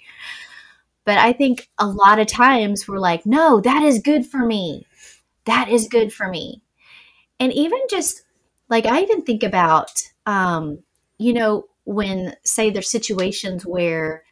But 1.05 1.17
I 1.17 1.33
think 1.33 1.69
a 1.79 1.87
lot 1.87 2.19
of 2.19 2.27
times 2.27 2.87
we're 2.87 2.99
like, 2.99 3.25
no, 3.25 3.59
that 3.61 3.83
is 3.83 3.99
good 3.99 4.25
for 4.25 4.45
me. 4.45 4.85
That 5.45 5.69
is 5.69 5.87
good 5.87 6.13
for 6.13 6.27
me. 6.27 6.61
And 7.39 7.51
even 7.53 7.79
just 7.89 8.23
like, 8.69 8.85
I 8.85 9.01
even 9.01 9.23
think 9.23 9.43
about, 9.43 9.91
um, 10.25 10.79
you 11.17 11.33
know, 11.33 11.65
when, 11.85 12.35
say, 12.43 12.69
there's 12.69 12.91
situations 12.91 13.65
where 13.65 14.23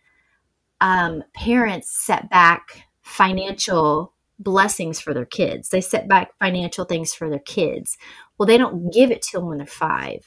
um, 0.81 1.23
parents 1.33 1.91
set 2.05 2.29
back 2.29 2.85
financial 3.01 4.13
blessings 4.37 4.99
for 4.99 5.13
their 5.13 5.25
kids, 5.25 5.69
they 5.69 5.81
set 5.81 6.07
back 6.07 6.31
financial 6.39 6.85
things 6.85 7.13
for 7.13 7.29
their 7.29 7.39
kids. 7.39 7.97
Well, 8.37 8.47
they 8.47 8.57
don't 8.57 8.93
give 8.93 9.11
it 9.11 9.21
to 9.23 9.37
them 9.37 9.47
when 9.47 9.57
they're 9.57 9.67
five, 9.67 10.25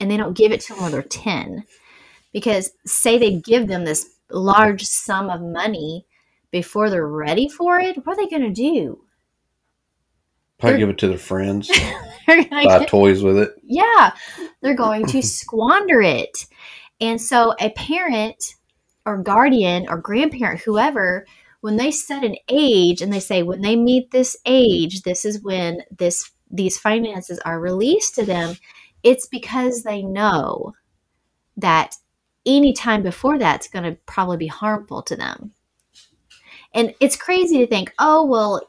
and 0.00 0.10
they 0.10 0.16
don't 0.16 0.36
give 0.36 0.52
it 0.52 0.60
to 0.62 0.74
them 0.74 0.82
when 0.82 0.92
they're 0.92 1.02
10. 1.02 1.64
Because, 2.32 2.72
say, 2.86 3.18
they 3.18 3.36
give 3.36 3.68
them 3.68 3.84
this 3.84 4.16
large 4.30 4.84
sum 4.84 5.30
of 5.30 5.40
money 5.40 6.06
before 6.54 6.88
they're 6.88 7.06
ready 7.06 7.48
for 7.48 7.80
it, 7.80 7.96
what 8.06 8.12
are 8.12 8.16
they 8.16 8.28
going 8.28 8.42
to 8.42 8.50
do? 8.50 9.04
Probably 10.60 10.78
give 10.78 10.88
it 10.88 10.98
to 10.98 11.08
their 11.08 11.18
friends. 11.18 11.68
buy 12.28 12.44
get- 12.62 12.88
toys 12.88 13.24
with 13.24 13.38
it. 13.38 13.54
yeah, 13.64 14.12
they're 14.62 14.76
going 14.76 15.04
to 15.06 15.20
squander 15.40 16.00
it. 16.00 16.46
And 17.00 17.20
so 17.20 17.54
a 17.60 17.70
parent 17.70 18.54
or 19.06 19.18
guardian 19.18 19.86
or 19.88 19.98
grandparent, 19.98 20.60
whoever, 20.60 21.26
when 21.60 21.76
they 21.76 21.90
set 21.90 22.24
an 22.24 22.36
age 22.48 23.00
and 23.00 23.12
they 23.12 23.20
say 23.20 23.42
when 23.42 23.62
they 23.62 23.76
meet 23.76 24.10
this 24.10 24.36
age, 24.46 25.02
this 25.02 25.24
is 25.24 25.42
when 25.42 25.82
this 25.96 26.30
these 26.50 26.78
finances 26.78 27.38
are 27.40 27.58
released 27.58 28.14
to 28.14 28.24
them, 28.24 28.56
it's 29.02 29.26
because 29.26 29.82
they 29.82 30.02
know 30.02 30.74
that 31.56 31.96
any 32.46 32.72
time 32.72 33.02
before 33.02 33.38
that's 33.38 33.68
going 33.68 33.84
to 33.84 33.98
probably 34.06 34.36
be 34.36 34.46
harmful 34.46 35.02
to 35.02 35.16
them. 35.16 35.52
And 36.74 36.94
it's 37.00 37.16
crazy 37.16 37.58
to 37.58 37.66
think, 37.66 37.92
oh, 37.98 38.24
well, 38.24 38.60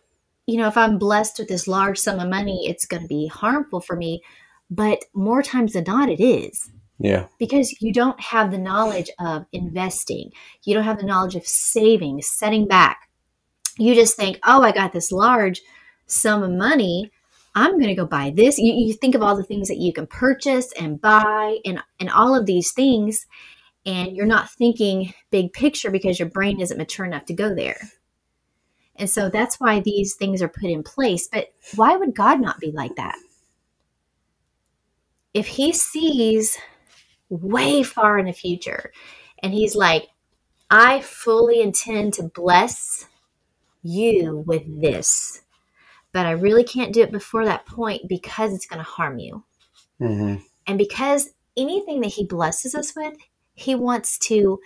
you 0.45 0.57
know, 0.57 0.67
if 0.67 0.77
I'm 0.77 0.97
blessed 0.97 1.39
with 1.39 1.47
this 1.47 1.67
large 1.67 1.97
sum 1.97 2.19
of 2.19 2.29
money, 2.29 2.67
it's 2.67 2.85
going 2.85 3.01
to 3.01 3.07
be 3.07 3.27
harmful 3.27 3.81
for 3.81 3.95
me. 3.95 4.21
But 4.69 5.05
more 5.13 5.43
times 5.43 5.73
than 5.73 5.83
not, 5.85 6.09
it 6.09 6.23
is 6.23 6.71
Yeah. 6.97 7.27
because 7.37 7.81
you 7.81 7.91
don't 7.91 8.19
have 8.21 8.51
the 8.51 8.57
knowledge 8.57 9.09
of 9.19 9.45
investing. 9.51 10.31
You 10.63 10.73
don't 10.73 10.85
have 10.85 10.97
the 10.97 11.05
knowledge 11.05 11.35
of 11.35 11.45
saving, 11.45 12.21
setting 12.21 12.67
back. 12.67 13.09
You 13.77 13.93
just 13.93 14.15
think, 14.15 14.39
oh, 14.45 14.61
I 14.63 14.71
got 14.71 14.93
this 14.93 15.11
large 15.11 15.61
sum 16.07 16.43
of 16.43 16.51
money. 16.51 17.11
I'm 17.53 17.73
going 17.73 17.87
to 17.87 17.95
go 17.95 18.05
buy 18.05 18.31
this. 18.35 18.57
You, 18.57 18.73
you 18.73 18.93
think 18.93 19.15
of 19.15 19.21
all 19.21 19.35
the 19.35 19.43
things 19.43 19.67
that 19.67 19.77
you 19.77 19.91
can 19.93 20.07
purchase 20.07 20.71
and 20.73 20.99
buy 20.99 21.57
and, 21.65 21.81
and 21.99 22.09
all 22.09 22.35
of 22.35 22.45
these 22.45 22.71
things. 22.71 23.25
And 23.85 24.15
you're 24.15 24.25
not 24.25 24.49
thinking 24.49 25.13
big 25.31 25.53
picture 25.53 25.91
because 25.91 26.17
your 26.17 26.29
brain 26.29 26.59
isn't 26.59 26.77
mature 26.77 27.05
enough 27.05 27.25
to 27.25 27.33
go 27.33 27.53
there. 27.53 27.77
And 28.95 29.09
so 29.09 29.29
that's 29.29 29.59
why 29.59 29.81
these 29.81 30.15
things 30.15 30.41
are 30.41 30.47
put 30.47 30.69
in 30.69 30.83
place. 30.83 31.27
But 31.31 31.49
why 31.75 31.95
would 31.95 32.15
God 32.15 32.39
not 32.39 32.59
be 32.59 32.71
like 32.71 32.95
that? 32.95 33.17
If 35.33 35.47
He 35.47 35.73
sees 35.73 36.57
way 37.29 37.83
far 37.83 38.17
in 38.17 38.25
the 38.25 38.33
future. 38.33 38.91
And 39.41 39.53
he's 39.53 39.75
like, 39.75 40.09
I 40.69 41.01
fully 41.01 41.61
intend 41.61 42.13
to 42.15 42.23
bless 42.23 43.07
you 43.83 44.43
with 44.47 44.63
this, 44.81 45.41
but 46.11 46.25
I 46.25 46.31
really 46.31 46.63
can't 46.63 46.93
do 46.93 47.01
it 47.01 47.11
before 47.11 47.45
that 47.45 47.65
point 47.65 48.03
because 48.07 48.53
it's 48.53 48.65
going 48.67 48.79
to 48.79 48.89
harm 48.89 49.19
you. 49.19 49.43
hmm 49.99 50.35
And 50.67 50.77
because 50.77 51.29
anything 51.57 52.01
that 52.01 52.13
he 52.13 52.25
blesses 52.25 52.75
us 52.75 52.95
with, 52.95 53.15
he 53.53 53.75
wants 53.75 54.17
to 54.19 54.59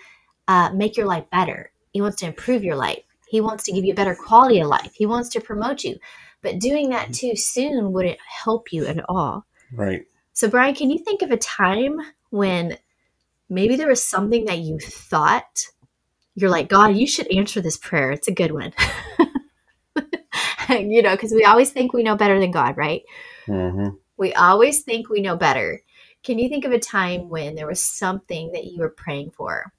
uh, 0.47 0.71
make 0.73 0.97
your 0.97 1.05
life 1.05 1.25
better. 1.31 1.71
He 1.91 2.01
wants 2.01 2.17
to 2.17 2.27
improve 2.27 2.63
your 2.63 2.75
life. 2.75 3.03
He 3.27 3.41
wants 3.41 3.63
to 3.65 3.71
give 3.71 3.85
you 3.85 3.93
a 3.93 3.95
better 3.95 4.15
quality 4.15 4.59
of 4.59 4.67
life. 4.67 4.91
He 4.93 5.05
wants 5.05 5.29
to 5.29 5.41
promote 5.41 5.83
you. 5.83 5.97
But 6.41 6.59
doing 6.59 6.89
that 6.89 7.13
too 7.13 7.35
soon 7.35 7.93
wouldn't 7.93 8.19
help 8.43 8.73
you 8.73 8.85
at 8.87 9.03
all. 9.09 9.45
Right. 9.71 10.05
So, 10.39 10.49
Brian, 10.49 10.73
can 10.73 10.89
you 10.89 10.99
think 10.99 11.21
of 11.21 11.31
a 11.31 11.37
time 11.37 11.99
when 12.29 12.77
maybe 13.49 13.75
there 13.75 13.89
was 13.89 14.01
something 14.01 14.45
that 14.45 14.59
you 14.59 14.79
thought 14.79 15.65
you're 16.33 16.49
like, 16.49 16.69
God, 16.69 16.95
you 16.95 17.05
should 17.07 17.27
answer 17.27 17.59
this 17.59 17.75
prayer? 17.75 18.13
It's 18.13 18.29
a 18.29 18.33
good 18.33 18.53
one. 18.53 18.73
you 20.69 21.01
know, 21.01 21.11
because 21.11 21.33
we 21.33 21.43
always 21.43 21.71
think 21.71 21.91
we 21.91 22.03
know 22.03 22.15
better 22.15 22.39
than 22.39 22.51
God, 22.51 22.77
right? 22.77 23.01
hmm 23.47 23.89
We 24.15 24.33
always 24.33 24.83
think 24.83 25.09
we 25.09 25.19
know 25.19 25.35
better. 25.35 25.81
Can 26.23 26.39
you 26.39 26.47
think 26.47 26.63
of 26.63 26.71
a 26.71 26.79
time 26.79 27.27
when 27.27 27.55
there 27.55 27.67
was 27.67 27.81
something 27.81 28.53
that 28.53 28.63
you 28.63 28.79
were 28.79 28.87
praying 28.87 29.31
for 29.31 29.73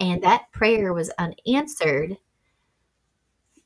and 0.00 0.22
that 0.22 0.50
prayer 0.50 0.94
was 0.94 1.10
unanswered? 1.18 2.16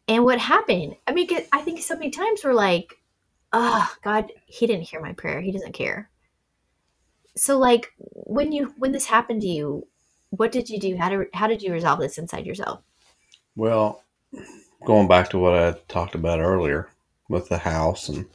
And 0.08 0.24
what 0.24 0.40
happened? 0.40 0.96
I 1.06 1.12
mean, 1.12 1.28
I 1.52 1.60
think 1.62 1.80
so 1.80 1.94
many 1.94 2.10
times 2.10 2.42
we're 2.42 2.54
like, 2.54 3.00
oh, 3.52 3.88
God, 4.02 4.32
He 4.46 4.66
didn't 4.66 4.88
hear 4.88 5.00
my 5.00 5.12
prayer. 5.12 5.40
He 5.40 5.52
doesn't 5.52 5.74
care. 5.74 6.09
So, 7.36 7.58
like, 7.58 7.92
when 7.98 8.52
you 8.52 8.74
when 8.78 8.92
this 8.92 9.06
happened 9.06 9.42
to 9.42 9.48
you, 9.48 9.86
what 10.30 10.52
did 10.52 10.68
you 10.68 10.78
do? 10.78 10.96
How 10.96 11.08
did 11.08 11.28
how 11.34 11.46
did 11.46 11.62
you 11.62 11.72
resolve 11.72 12.00
this 12.00 12.18
inside 12.18 12.46
yourself? 12.46 12.82
Well, 13.56 14.04
going 14.84 15.08
back 15.08 15.30
to 15.30 15.38
what 15.38 15.54
I 15.54 15.72
talked 15.88 16.14
about 16.14 16.40
earlier 16.40 16.88
with 17.28 17.48
the 17.48 17.58
house 17.58 18.08
and 18.08 18.26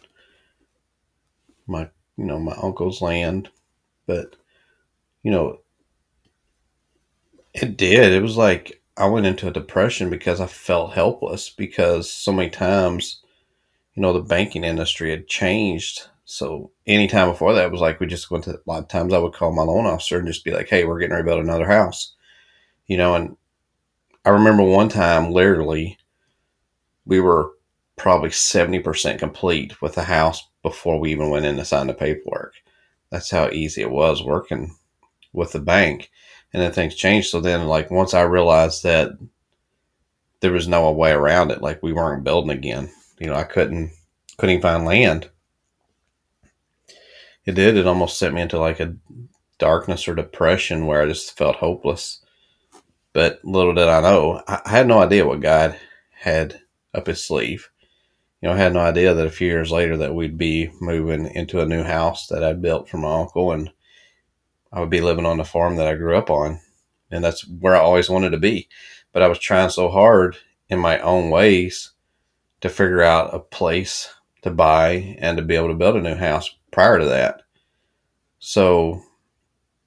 my, 1.67 1.89
you 2.17 2.25
know, 2.25 2.39
my 2.39 2.55
uncle's 2.61 3.01
land, 3.01 3.49
but 4.05 4.35
you 5.23 5.31
know, 5.31 5.59
it 7.53 7.77
did. 7.77 8.13
It 8.13 8.21
was 8.21 8.37
like 8.37 8.81
I 8.97 9.07
went 9.07 9.25
into 9.25 9.47
a 9.47 9.51
depression 9.51 10.09
because 10.09 10.39
I 10.39 10.47
felt 10.47 10.93
helpless 10.93 11.49
because 11.49 12.11
so 12.11 12.31
many 12.31 12.49
times, 12.49 13.21
you 13.93 14.01
know, 14.01 14.13
the 14.13 14.21
banking 14.21 14.63
industry 14.63 15.09
had 15.09 15.27
changed. 15.27 16.07
So 16.25 16.71
anytime 16.87 17.29
before 17.29 17.53
that, 17.53 17.71
was 17.71 17.81
like 17.81 17.99
we 17.99 18.07
just 18.07 18.31
went 18.31 18.45
to 18.45 18.55
a 18.55 18.59
lot 18.65 18.79
of 18.79 18.87
times 18.87 19.13
I 19.13 19.19
would 19.19 19.33
call 19.33 19.53
my 19.53 19.61
loan 19.63 19.85
officer 19.85 20.17
and 20.17 20.27
just 20.27 20.43
be 20.43 20.51
like, 20.51 20.67
"Hey, 20.69 20.83
we're 20.83 20.99
getting 20.99 21.13
ready 21.13 21.23
to 21.23 21.29
build 21.29 21.43
another 21.43 21.67
house," 21.67 22.13
you 22.87 22.97
know. 22.97 23.15
And 23.15 23.37
I 24.25 24.31
remember 24.31 24.63
one 24.63 24.89
time, 24.89 25.31
literally, 25.31 25.97
we 27.05 27.19
were 27.19 27.51
probably 27.95 28.31
seventy 28.31 28.79
percent 28.79 29.19
complete 29.19 29.81
with 29.81 29.95
the 29.95 30.03
house 30.03 30.47
before 30.63 30.99
we 30.99 31.11
even 31.11 31.29
went 31.29 31.45
in 31.45 31.57
to 31.57 31.65
sign 31.65 31.87
the 31.87 31.93
paperwork. 31.93 32.55
That's 33.11 33.29
how 33.31 33.49
easy 33.49 33.81
it 33.81 33.91
was 33.91 34.23
working 34.23 34.75
with 35.33 35.51
the 35.53 35.59
bank 35.59 36.09
and 36.53 36.61
then 36.61 36.71
things 36.71 36.95
changed. 36.95 37.29
So 37.29 37.41
then, 37.41 37.67
like 37.67 37.91
once 37.91 38.13
I 38.13 38.21
realized 38.21 38.83
that 38.83 39.11
there 40.39 40.51
was 40.51 40.67
no 40.67 40.89
way 40.91 41.11
around 41.11 41.51
it, 41.51 41.61
like 41.61 41.83
we 41.83 41.93
weren't 41.93 42.23
building 42.23 42.51
again. 42.51 42.89
You 43.19 43.27
know, 43.27 43.35
I 43.35 43.43
couldn't 43.43 43.91
couldn't 44.37 44.61
find 44.61 44.85
land. 44.85 45.29
It 47.45 47.53
did. 47.55 47.77
It 47.77 47.87
almost 47.87 48.17
sent 48.17 48.33
me 48.33 48.41
into 48.41 48.59
like 48.59 48.79
a 48.79 48.95
darkness 49.59 50.07
or 50.07 50.15
depression 50.15 50.87
where 50.87 51.01
I 51.01 51.07
just 51.07 51.37
felt 51.37 51.57
hopeless. 51.57 52.21
But 53.13 53.43
little 53.45 53.73
did 53.73 53.87
I 53.87 54.01
know, 54.01 54.41
I 54.47 54.61
I 54.65 54.69
had 54.69 54.87
no 54.87 54.99
idea 54.99 55.25
what 55.27 55.39
God 55.39 55.79
had 56.11 56.59
up 56.93 57.07
his 57.07 57.23
sleeve. 57.23 57.69
You 58.41 58.49
know, 58.49 58.55
I 58.55 58.57
had 58.57 58.73
no 58.73 58.79
idea 58.79 59.13
that 59.13 59.27
a 59.27 59.31
few 59.31 59.47
years 59.47 59.71
later 59.71 59.97
that 59.97 60.15
we'd 60.15 60.37
be 60.37 60.71
moving 60.81 61.27
into 61.27 61.61
a 61.61 61.65
new 61.65 61.83
house 61.83 62.27
that 62.27 62.43
I'd 62.43 62.61
built 62.61 62.89
for 62.89 62.97
my 62.97 63.21
uncle 63.21 63.51
and 63.51 63.71
I 64.71 64.79
would 64.81 64.89
be 64.89 65.01
living 65.01 65.25
on 65.25 65.37
the 65.37 65.45
farm 65.45 65.77
that 65.77 65.87
I 65.87 65.95
grew 65.95 66.17
up 66.17 66.29
on. 66.29 66.59
And 67.11 67.23
that's 67.23 67.47
where 67.47 67.75
I 67.75 67.79
always 67.79 68.09
wanted 68.09 68.31
to 68.31 68.37
be. 68.37 68.67
But 69.13 69.21
I 69.21 69.27
was 69.27 69.39
trying 69.39 69.69
so 69.69 69.89
hard 69.89 70.37
in 70.67 70.79
my 70.79 70.99
own 70.99 71.29
ways 71.29 71.91
to 72.61 72.69
figure 72.69 73.01
out 73.01 73.33
a 73.33 73.39
place 73.39 74.13
to 74.41 74.51
buy 74.51 75.15
and 75.19 75.37
to 75.37 75.43
be 75.43 75.55
able 75.55 75.69
to 75.69 75.73
build 75.75 75.95
a 75.95 76.01
new 76.01 76.15
house 76.15 76.54
prior 76.75 76.99
to 76.99 77.05
that. 77.05 77.41
So, 78.39 79.01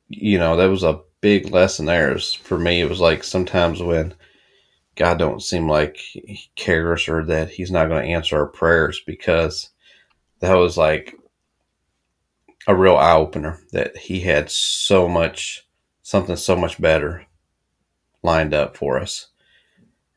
you 0.08 0.38
know, 0.38 0.56
that 0.56 0.70
was 0.70 0.82
a 0.82 1.02
big 1.20 1.50
lesson 1.50 1.84
there. 1.84 2.16
Is 2.16 2.32
for 2.32 2.58
me, 2.58 2.80
it 2.80 2.88
was 2.88 2.98
like 2.98 3.22
sometimes 3.22 3.82
when 3.82 4.14
God 4.96 5.18
don't 5.18 5.42
seem 5.42 5.68
like 5.68 5.98
he 5.98 6.50
cares 6.56 7.06
or 7.06 7.24
that 7.26 7.50
he's 7.50 7.70
not 7.70 7.88
going 7.88 8.02
to 8.02 8.10
answer 8.10 8.38
our 8.38 8.46
prayers 8.46 9.02
because 9.06 9.68
that 10.40 10.54
was 10.54 10.78
like 10.78 11.14
a 12.66 12.74
real 12.74 12.96
eye 12.96 13.14
opener 13.14 13.60
that 13.72 13.94
he 13.96 14.20
had 14.20 14.50
so 14.50 15.06
much 15.06 15.66
something 16.02 16.36
so 16.36 16.56
much 16.56 16.80
better 16.80 17.26
lined 18.22 18.54
up 18.54 18.78
for 18.78 18.98
us. 18.98 19.26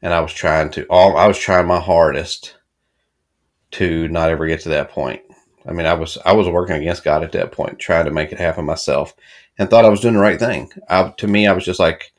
And 0.01 0.13
I 0.13 0.21
was 0.21 0.31
trying 0.31 0.71
to 0.71 0.85
all 0.85 1.17
I 1.17 1.27
was 1.27 1.37
trying 1.37 1.67
my 1.67 1.81
hardest 1.81 2.55
to 3.71 4.07
not 4.07 4.29
ever 4.29 4.47
get 4.47 4.61
to 4.61 4.69
that 4.69 4.89
point. 4.89 5.21
I 5.65 5.73
mean, 5.73 5.85
I 5.85 5.93
was 5.93 6.17
I 6.25 6.33
was 6.33 6.47
working 6.47 6.75
against 6.75 7.03
God 7.03 7.23
at 7.23 7.31
that 7.33 7.51
point, 7.51 7.79
trying 7.79 8.05
to 8.05 8.11
make 8.11 8.31
it 8.31 8.39
happen 8.39 8.65
myself, 8.65 9.13
and 9.57 9.69
thought 9.69 9.85
I 9.85 9.89
was 9.89 10.01
doing 10.01 10.15
the 10.15 10.19
right 10.19 10.39
thing. 10.39 10.71
I, 10.89 11.13
to 11.17 11.27
me, 11.27 11.47
I 11.47 11.53
was 11.53 11.65
just 11.65 11.79
like, 11.79 12.11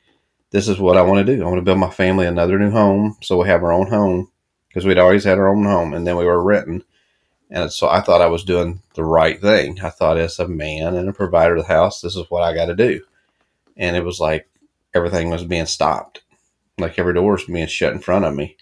"This 0.51 0.67
is 0.67 0.79
what 0.79 0.97
I 0.97 1.01
want 1.01 1.25
to 1.25 1.35
do. 1.35 1.43
I 1.43 1.45
want 1.45 1.57
to 1.57 1.63
build 1.63 1.79
my 1.79 1.89
family 1.89 2.25
another 2.25 2.57
new 2.57 2.71
home, 2.71 3.17
so 3.21 3.41
we 3.41 3.47
have 3.49 3.63
our 3.63 3.73
own 3.73 3.87
home 3.87 4.31
because 4.67 4.85
we'd 4.85 4.97
always 4.97 5.25
had 5.25 5.37
our 5.37 5.49
own 5.49 5.65
home, 5.65 5.93
and 5.93 6.07
then 6.07 6.17
we 6.17 6.25
were 6.25 6.41
renting." 6.41 6.83
And 7.49 7.71
so 7.71 7.87
I 7.87 8.01
thought 8.01 8.21
I 8.21 8.27
was 8.27 8.43
doing 8.43 8.81
the 8.95 9.03
right 9.03 9.39
thing. 9.39 9.79
I 9.81 9.89
thought, 9.89 10.17
as 10.17 10.39
a 10.39 10.47
man 10.47 10.95
and 10.95 11.07
a 11.07 11.13
provider 11.13 11.55
of 11.55 11.67
the 11.67 11.73
house, 11.73 12.01
this 12.01 12.15
is 12.15 12.25
what 12.29 12.41
I 12.41 12.55
got 12.55 12.65
to 12.65 12.75
do. 12.75 13.01
And 13.77 13.95
it 13.95 14.03
was 14.03 14.19
like 14.19 14.49
everything 14.95 15.29
was 15.29 15.43
being 15.43 15.67
stopped, 15.67 16.23
like 16.79 16.97
every 16.97 17.13
door 17.13 17.33
was 17.33 17.45
being 17.45 17.67
shut 17.67 17.93
in 17.93 17.99
front 17.99 18.25
of 18.25 18.33
me. 18.33 18.57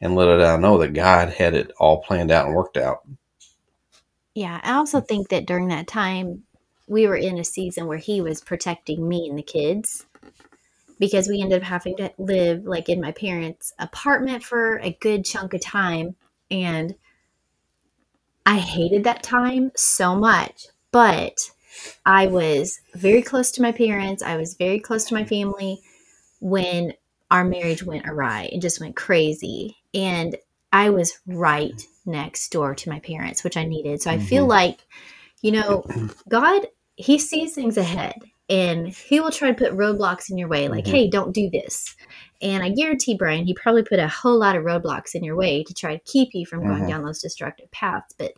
And 0.00 0.14
little 0.14 0.36
did 0.36 0.44
I 0.46 0.56
know 0.56 0.76
that 0.78 0.92
God 0.92 1.30
had 1.30 1.54
it 1.54 1.70
all 1.78 2.02
planned 2.02 2.30
out 2.30 2.46
and 2.46 2.54
worked 2.54 2.76
out. 2.76 3.06
Yeah, 4.34 4.60
I 4.62 4.74
also 4.74 5.00
mm. 5.00 5.08
think 5.08 5.28
that 5.28 5.46
during 5.46 5.68
that 5.68 5.86
time, 5.86 6.44
we 6.88 7.06
were 7.06 7.16
in 7.16 7.38
a 7.38 7.44
season 7.44 7.86
where 7.86 7.98
he 7.98 8.20
was 8.20 8.40
protecting 8.40 9.08
me 9.08 9.28
and 9.28 9.38
the 9.38 9.42
kids 9.42 10.06
because 10.98 11.28
we 11.28 11.40
ended 11.40 11.62
up 11.62 11.68
having 11.68 11.96
to 11.96 12.12
live 12.18 12.64
like 12.64 12.88
in 12.88 13.00
my 13.00 13.12
parents' 13.12 13.72
apartment 13.78 14.44
for 14.44 14.78
a 14.78 14.96
good 15.00 15.24
chunk 15.24 15.54
of 15.54 15.60
time. 15.60 16.14
And 16.50 16.94
I 18.44 18.58
hated 18.58 19.04
that 19.04 19.22
time 19.22 19.72
so 19.74 20.14
much, 20.14 20.66
but 20.90 21.50
I 22.04 22.26
was 22.26 22.80
very 22.94 23.22
close 23.22 23.50
to 23.52 23.62
my 23.62 23.72
parents. 23.72 24.22
I 24.22 24.36
was 24.36 24.54
very 24.54 24.78
close 24.78 25.04
to 25.06 25.14
my 25.14 25.24
family 25.24 25.80
when 26.40 26.94
our 27.30 27.44
marriage 27.44 27.82
went 27.82 28.06
awry 28.06 28.50
and 28.52 28.60
just 28.60 28.80
went 28.80 28.96
crazy. 28.96 29.78
And 29.94 30.36
I 30.72 30.90
was 30.90 31.12
right 31.26 31.80
next 32.06 32.50
door 32.50 32.74
to 32.74 32.88
my 32.88 32.98
parents, 33.00 33.44
which 33.44 33.56
I 33.56 33.64
needed. 33.64 34.00
So 34.02 34.10
I 34.10 34.18
feel 34.18 34.46
like, 34.46 34.78
you 35.42 35.52
know, 35.52 35.84
God, 36.28 36.66
He 36.96 37.18
sees 37.18 37.54
things 37.54 37.76
ahead 37.76 38.14
and 38.48 38.88
He 38.88 39.20
will 39.20 39.30
try 39.30 39.48
to 39.50 39.54
put 39.54 39.76
roadblocks 39.76 40.30
in 40.30 40.38
your 40.38 40.48
way, 40.48 40.68
like, 40.68 40.84
Mhm. 40.84 40.90
hey, 40.90 41.08
don't 41.10 41.32
do 41.34 41.50
this. 41.50 41.94
And 42.40 42.62
I 42.62 42.70
guarantee, 42.70 43.14
Brian, 43.16 43.46
He 43.46 43.54
probably 43.54 43.82
put 43.84 43.98
a 43.98 44.08
whole 44.08 44.38
lot 44.38 44.56
of 44.56 44.64
roadblocks 44.64 45.14
in 45.14 45.22
your 45.22 45.36
way 45.36 45.62
to 45.62 45.74
try 45.74 45.94
to 45.94 46.02
keep 46.04 46.30
you 46.32 46.46
from 46.46 46.60
going 46.66 46.82
Mhm. 46.84 46.88
down 46.88 47.04
those 47.04 47.20
destructive 47.22 47.70
paths. 47.70 48.14
But 48.18 48.32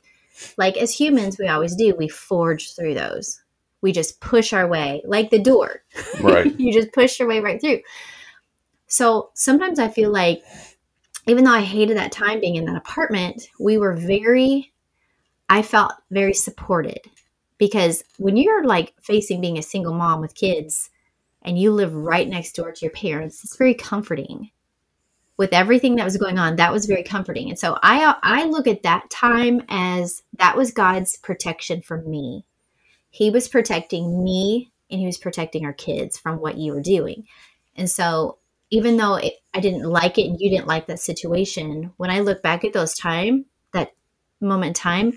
like 0.58 0.76
as 0.76 0.92
humans, 0.92 1.38
we 1.38 1.46
always 1.46 1.74
do, 1.76 1.94
we 1.96 2.08
forge 2.08 2.74
through 2.74 2.94
those. 2.94 3.40
We 3.80 3.92
just 3.92 4.20
push 4.20 4.52
our 4.52 4.66
way, 4.66 5.02
like 5.06 5.30
the 5.30 5.38
door. 5.38 5.82
Right. 6.20 6.52
you 6.58 6.72
just 6.72 6.92
push 6.92 7.18
your 7.18 7.28
way 7.28 7.40
right 7.40 7.60
through. 7.60 7.80
So 8.86 9.30
sometimes 9.34 9.78
I 9.78 9.88
feel 9.88 10.10
like, 10.10 10.42
even 11.26 11.44
though 11.44 11.52
I 11.52 11.62
hated 11.62 11.96
that 11.96 12.12
time 12.12 12.40
being 12.40 12.56
in 12.56 12.66
that 12.66 12.76
apartment, 12.76 13.48
we 13.58 13.78
were 13.78 13.94
very, 13.94 14.72
I 15.48 15.62
felt 15.62 15.92
very 16.10 16.34
supported 16.34 17.00
because 17.58 18.04
when 18.18 18.36
you're 18.36 18.64
like 18.64 18.94
facing 19.02 19.40
being 19.40 19.58
a 19.58 19.62
single 19.62 19.94
mom 19.94 20.20
with 20.20 20.34
kids 20.34 20.90
and 21.42 21.58
you 21.58 21.72
live 21.72 21.94
right 21.94 22.28
next 22.28 22.52
door 22.54 22.72
to 22.72 22.84
your 22.84 22.92
parents, 22.92 23.42
it's 23.44 23.56
very 23.56 23.74
comforting. 23.74 24.50
With 25.36 25.52
everything 25.52 25.96
that 25.96 26.04
was 26.04 26.16
going 26.16 26.38
on, 26.38 26.56
that 26.56 26.72
was 26.72 26.86
very 26.86 27.02
comforting. 27.02 27.48
And 27.48 27.58
so 27.58 27.76
I 27.82 28.14
I 28.22 28.44
look 28.44 28.68
at 28.68 28.84
that 28.84 29.10
time 29.10 29.62
as 29.68 30.22
that 30.38 30.56
was 30.56 30.70
God's 30.70 31.16
protection 31.16 31.82
for 31.82 32.00
me. 32.02 32.44
He 33.10 33.30
was 33.30 33.48
protecting 33.48 34.22
me 34.22 34.70
and 34.90 35.00
he 35.00 35.06
was 35.06 35.18
protecting 35.18 35.64
our 35.64 35.72
kids 35.72 36.16
from 36.16 36.38
what 36.38 36.56
you 36.56 36.72
were 36.72 36.80
doing. 36.80 37.26
And 37.74 37.90
so 37.90 38.38
even 38.74 38.96
though 38.96 39.14
it, 39.14 39.34
I 39.54 39.60
didn't 39.60 39.84
like 39.84 40.18
it 40.18 40.26
and 40.26 40.40
you 40.40 40.50
didn't 40.50 40.66
like 40.66 40.88
that 40.88 40.98
situation, 40.98 41.92
when 41.96 42.10
I 42.10 42.18
look 42.18 42.42
back 42.42 42.64
at 42.64 42.72
those 42.72 42.92
time, 42.92 43.44
that 43.72 43.92
moment 44.40 44.70
in 44.70 44.74
time, 44.74 45.12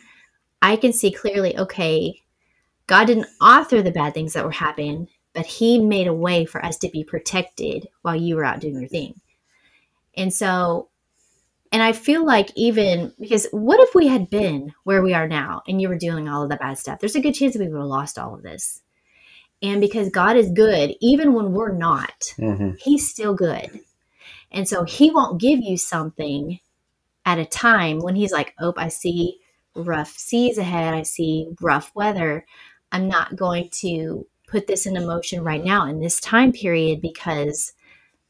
I 0.61 0.75
can 0.75 0.93
see 0.93 1.11
clearly, 1.11 1.57
okay, 1.57 2.21
God 2.85 3.05
didn't 3.05 3.25
author 3.41 3.81
the 3.81 3.89
bad 3.89 4.13
things 4.13 4.33
that 4.33 4.45
were 4.45 4.51
happening, 4.51 5.07
but 5.33 5.47
He 5.47 5.79
made 5.79 6.05
a 6.05 6.13
way 6.13 6.45
for 6.45 6.63
us 6.63 6.77
to 6.77 6.89
be 6.89 7.03
protected 7.03 7.87
while 8.03 8.15
you 8.15 8.35
were 8.35 8.45
out 8.45 8.59
doing 8.59 8.79
your 8.79 8.89
thing. 8.89 9.19
And 10.15 10.31
so, 10.31 10.89
and 11.71 11.81
I 11.81 11.93
feel 11.93 12.23
like 12.23 12.51
even 12.55 13.11
because 13.19 13.47
what 13.49 13.79
if 13.79 13.95
we 13.95 14.05
had 14.05 14.29
been 14.29 14.75
where 14.83 15.01
we 15.01 15.15
are 15.15 15.27
now 15.27 15.63
and 15.67 15.81
you 15.81 15.89
were 15.89 15.97
doing 15.97 16.29
all 16.29 16.43
of 16.43 16.49
the 16.49 16.57
bad 16.57 16.77
stuff? 16.77 16.99
There's 16.99 17.15
a 17.15 17.21
good 17.21 17.33
chance 17.33 17.53
that 17.53 17.59
we 17.59 17.69
would 17.69 17.79
have 17.79 17.87
lost 17.87 18.19
all 18.19 18.35
of 18.35 18.43
this. 18.43 18.83
And 19.61 19.81
because 19.81 20.09
God 20.09 20.37
is 20.37 20.51
good, 20.51 20.93
even 21.01 21.33
when 21.33 21.51
we're 21.53 21.73
not, 21.73 22.33
hmm 22.37 22.71
He's 22.79 23.09
still 23.09 23.33
good. 23.33 23.81
And 24.51 24.67
so 24.67 24.83
He 24.83 25.09
won't 25.11 25.41
give 25.41 25.59
you 25.59 25.77
something 25.77 26.59
at 27.25 27.39
a 27.39 27.45
time 27.45 27.99
when 27.99 28.15
He's 28.15 28.31
like, 28.31 28.53
oh, 28.59 28.73
I 28.77 28.89
see 28.89 29.39
rough 29.75 30.09
seas 30.17 30.57
ahead. 30.57 30.93
I 30.93 31.03
see 31.03 31.47
rough 31.61 31.91
weather. 31.95 32.45
I'm 32.91 33.07
not 33.07 33.35
going 33.35 33.69
to 33.81 34.27
put 34.47 34.67
this 34.67 34.85
in 34.85 34.93
motion 35.05 35.43
right 35.43 35.63
now 35.63 35.85
in 35.87 35.99
this 35.99 36.19
time 36.19 36.51
period 36.51 37.01
because 37.01 37.73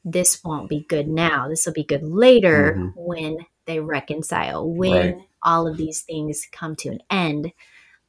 this 0.03 0.43
won't 0.43 0.69
be 0.69 0.85
good 0.89 1.07
now. 1.07 1.47
This 1.47 1.65
will 1.65 1.73
be 1.73 1.83
good 1.83 2.03
later 2.03 2.75
Mhm. 2.77 2.93
when 2.95 3.45
they 3.65 3.79
reconcile, 3.79 4.67
when 4.67 5.13
Right. 5.13 5.27
all 5.43 5.67
of 5.67 5.77
these 5.77 6.01
things 6.01 6.47
come 6.51 6.75
to 6.77 6.89
an 6.89 7.01
end. 7.09 7.51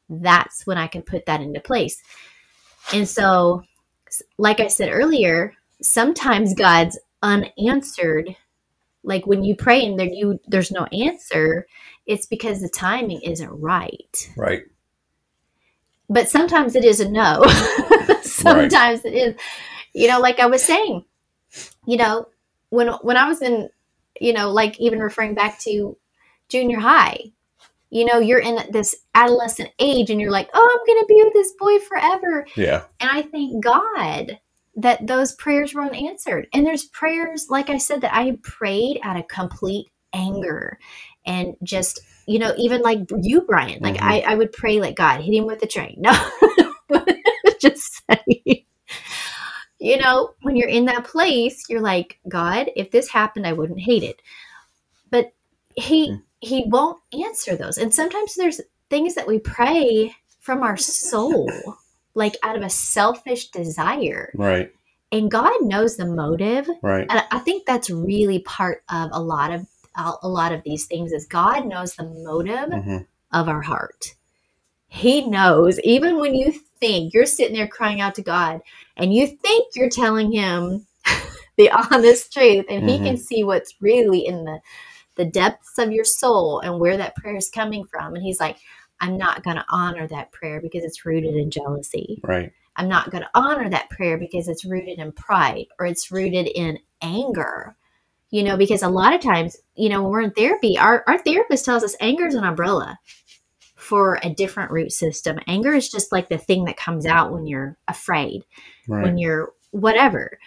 That's 0.09 0.67
when 0.67 0.79
I 0.79 0.87
can 0.87 1.03
put 1.03 1.27
that 1.27 1.41
into 1.41 1.61
place. 1.61 2.03
And 2.93 3.09
so, 3.09 3.63
like 4.39 4.61
I 4.61 4.69
said 4.69 4.91
earlier, 4.91 5.55
sometimes 5.83 6.55
God's 6.55 6.99
unanswered. 7.23 8.35
Like 9.03 9.27
when 9.27 9.45
you 9.45 9.55
pray 9.55 9.85
and 9.85 9.99
there 9.99 10.09
you 10.09 10.41
there's 10.47 10.71
no 10.71 10.85
answer, 10.87 11.67
it's 12.07 12.27
because 12.27 12.61
the 12.61 12.69
timing 12.69 13.23
isn't 13.23 13.51
right. 13.51 14.31
Right. 14.37 14.63
But 16.11 16.29
sometimes 16.29 16.75
it 16.75 16.85
is 16.85 17.01
a 17.01 17.09
no. 17.09 17.45
sometimes 18.23 19.05
it 19.05 19.15
is. 19.15 19.35
You 19.95 20.09
know, 20.09 20.21
like 20.21 20.41
I 20.41 20.47
was 20.47 20.63
saying, 20.63 21.05
you 21.87 21.97
know, 21.97 22.29
when 22.71 22.89
when 23.03 23.17
I 23.17 23.29
was 23.29 23.43
in, 23.43 23.69
you 24.21 24.33
know, 24.33 24.51
like 24.51 24.79
even 24.81 25.01
referring 25.01 25.35
back 25.35 25.59
to 25.61 25.97
junior 26.49 26.81
high, 26.81 27.33
you 27.91 28.05
know, 28.05 28.19
you're 28.19 28.41
in 28.41 28.59
this 28.71 28.95
adolescent 29.15 29.71
age 29.79 30.11
and 30.11 30.21
you're 30.21 30.31
like, 30.31 30.51
oh, 30.55 30.79
I'm 30.79 30.87
going 30.87 31.01
to 31.01 31.07
be 31.09 31.23
with 31.25 31.33
this 31.33 31.53
boy 31.59 31.79
forever. 31.81 32.47
Yeah. 32.57 32.85
And 33.01 33.11
I 33.11 33.23
thank 33.23 33.63
God 33.63 34.39
that 34.77 35.07
those 35.07 35.35
prayers 35.35 35.75
were 35.75 35.83
unanswered. 35.83 36.49
And 36.53 36.67
there's 36.67 36.85
prayers, 36.85 37.47
like 37.49 37.71
I 37.71 37.79
said, 37.79 38.03
that 38.03 38.15
I 38.15 38.39
prayed 38.43 39.01
out 39.03 39.17
of 39.17 39.27
complete 39.29 39.87
anger 40.13 40.79
and 41.27 41.55
just, 41.63 42.01
you 42.27 42.39
know, 42.39 42.55
even 42.57 42.83
like 42.83 43.01
you, 43.23 43.41
Brian, 43.43 43.81
like 43.83 43.97
Mhm. 43.97 44.03
I, 44.03 44.21
I 44.21 44.35
would 44.35 44.53
pray 44.53 44.81
like 44.81 44.97
God, 44.97 45.21
hit 45.21 45.35
him 45.35 45.47
with 45.47 45.61
the 45.61 45.67
train. 45.67 46.03
No, 46.91 47.05
just 47.61 48.03
saying. 48.09 48.65
You 49.81 49.97
know, 49.99 50.31
when 50.43 50.57
you're 50.57 50.69
in 50.69 50.87
that 50.87 51.05
place, 51.05 51.65
you're 51.69 51.81
like, 51.81 52.19
God, 52.29 52.71
if 52.77 52.91
this 52.91 53.09
happened, 53.09 53.47
I 53.47 53.53
wouldn't 53.53 53.81
hate 53.81 54.03
it. 54.03 54.21
He 55.79 56.11
Mm. 56.11 56.23
he 56.41 56.65
won't 56.69 57.01
answer 57.13 57.57
those. 57.57 57.79
And 57.79 57.93
sometimes 57.93 58.35
there's 58.35 58.61
things 58.91 59.15
that 59.15 59.27
we 59.27 59.39
pray 59.39 60.15
from 60.41 60.63
our 60.63 60.77
soul 60.77 61.51
like 62.15 62.37
out 62.43 62.57
of 62.57 62.63
a 62.63 62.71
selfish 62.71 63.51
desire. 63.51 64.33
Right. 64.35 64.73
And 65.13 65.31
God 65.31 65.53
knows 65.63 65.97
the 65.97 66.07
motive. 66.07 66.69
Right. 66.83 67.07
And 67.11 67.23
I 67.31 67.39
think 67.41 67.65
that's 67.67 67.91
really 67.91 68.41
part 68.41 68.83
of 68.91 69.11
a 69.13 69.21
lot 69.21 69.53
of 69.53 69.67
a 70.23 70.29
lot 70.29 70.53
of 70.53 70.63
these 70.65 70.87
things 70.87 71.11
is 71.13 71.27
God 71.27 71.67
knows 71.67 71.95
the 71.95 72.05
motive 72.05 72.73
hmm 72.73 72.99
of 73.33 73.49
our 73.49 73.61
heart. 73.63 74.15
He 74.87 75.27
knows 75.29 75.79
even 75.81 76.17
when 76.19 76.35
you 76.35 76.53
think 76.81 77.13
you're 77.13 77.27
sitting 77.27 77.57
there 77.57 77.69
crying 77.69 78.01
out 78.01 78.15
to 78.15 78.23
God 78.23 78.61
and 78.97 79.13
you 79.13 79.27
think 79.27 79.75
you're 79.77 79.91
telling 79.91 80.33
him 80.33 80.87
the 81.59 81.71
honest 81.71 82.33
truth 82.33 82.65
and 82.71 82.89
he 82.89 82.99
Mhm. 82.99 83.05
can 83.05 83.17
see 83.19 83.45
what's 83.45 83.75
really 83.81 84.25
in 84.25 84.45
the 84.45 84.61
the 85.19 85.27
depths 85.27 85.77
of 85.79 85.93
your 85.93 86.05
soul 86.05 86.61
and 86.61 86.81
where 86.81 86.97
that 86.97 87.15
prayer 87.17 87.37
is 87.37 87.51
coming 87.51 87.85
from 87.85 88.15
and 88.15 88.23
he's 88.25 88.41
like 88.41 88.57
I'm 89.01 89.17
not 89.17 89.45
going 89.45 89.57
to 89.57 89.65
honor 89.71 90.09
that 90.09 90.33
prayer 90.33 90.61
because 90.61 90.83
it's 90.83 91.07
rooted 91.07 91.35
in 91.37 91.51
jealousy. 91.53 92.21
Right. 92.25 92.53
I'm 92.75 92.89
not 92.89 93.11
going 93.11 93.23
to 93.23 93.31
honor 93.33 93.69
that 93.71 93.91
prayer 93.91 94.19
because 94.19 94.49
it's 94.49 94.65
rooted 94.65 94.99
in 94.99 95.13
pride 95.13 95.67
or 95.79 95.87
it's 95.87 96.11
rooted 96.11 96.49
in 96.49 96.79
anger. 97.01 97.77
You 98.31 98.43
know, 98.43 98.57
because 98.57 98.83
a 98.83 98.89
lot 98.89 99.15
of 99.15 99.21
times, 99.21 99.57
you 99.75 99.89
know, 99.89 100.03
when 100.03 100.11
we're 100.11 100.21
in 100.23 100.33
therapy, 100.33 100.77
our, 100.77 101.03
our 101.07 101.19
therapist 101.19 101.65
tells 101.65 101.83
us 101.85 101.97
anger 102.01 102.27
is 102.27 102.35
an 102.35 102.45
umbrella 102.45 102.99
for 103.77 104.19
a 104.23 104.31
different 104.35 104.71
root 104.71 104.93
system. 104.93 105.39
Anger 105.47 105.73
is 105.73 105.89
just 105.89 106.13
like 106.13 106.29
the 106.29 106.37
thing 106.37 106.65
that 106.65 106.77
comes 106.77 107.07
out 107.07 107.33
when 107.33 107.47
you're 107.47 107.77
afraid, 107.87 108.45
Right. 108.87 109.05
when 109.05 109.17
you're 109.17 109.53
whatever. 109.71 110.39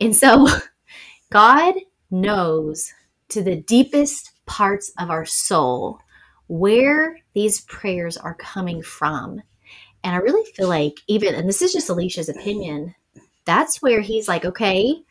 And 0.00 0.14
so 0.14 0.46
God 1.32 1.74
knows 2.10 2.92
to 3.28 3.42
the 3.42 3.56
deepest 3.56 4.32
parts 4.46 4.92
of 4.98 5.10
our 5.10 5.24
soul 5.24 6.00
where 6.46 7.18
these 7.34 7.62
prayers 7.62 8.16
are 8.16 8.34
coming 8.34 8.82
from. 8.82 9.42
And 10.04 10.14
I 10.14 10.18
really 10.18 10.48
feel 10.52 10.68
like, 10.68 11.00
even, 11.08 11.34
and 11.34 11.48
this 11.48 11.62
is 11.62 11.72
just 11.72 11.90
Elisha's 11.90 12.28
opinion, 12.28 12.94
that's 13.44 13.82
where 13.82 14.00
he's 14.00 14.28
like, 14.28 14.44
okay, 14.44 15.02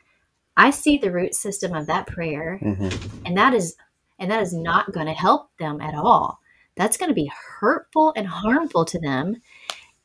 I 0.58 0.70
see 0.70 0.98
the 0.98 1.12
root 1.12 1.36
system 1.36 1.74
of 1.74 1.88
that 1.88 2.08
prayer, 2.08 2.58
hmm 2.60 2.90
and 3.26 3.36
that 3.38 3.54
is 3.54 3.76
and 4.20 4.32
that 4.32 4.42
is 4.42 4.54
not 4.54 4.94
going 4.94 5.08
to 5.08 5.14
help 5.14 5.50
them 5.58 5.82
at 5.82 5.96
all. 5.96 6.40
That's 6.76 6.96
going 6.96 7.10
to 7.10 7.16
be 7.16 7.32
hurtful 7.60 8.14
and 8.16 8.28
harmful 8.28 8.86
to 8.86 9.00
them. 9.00 9.36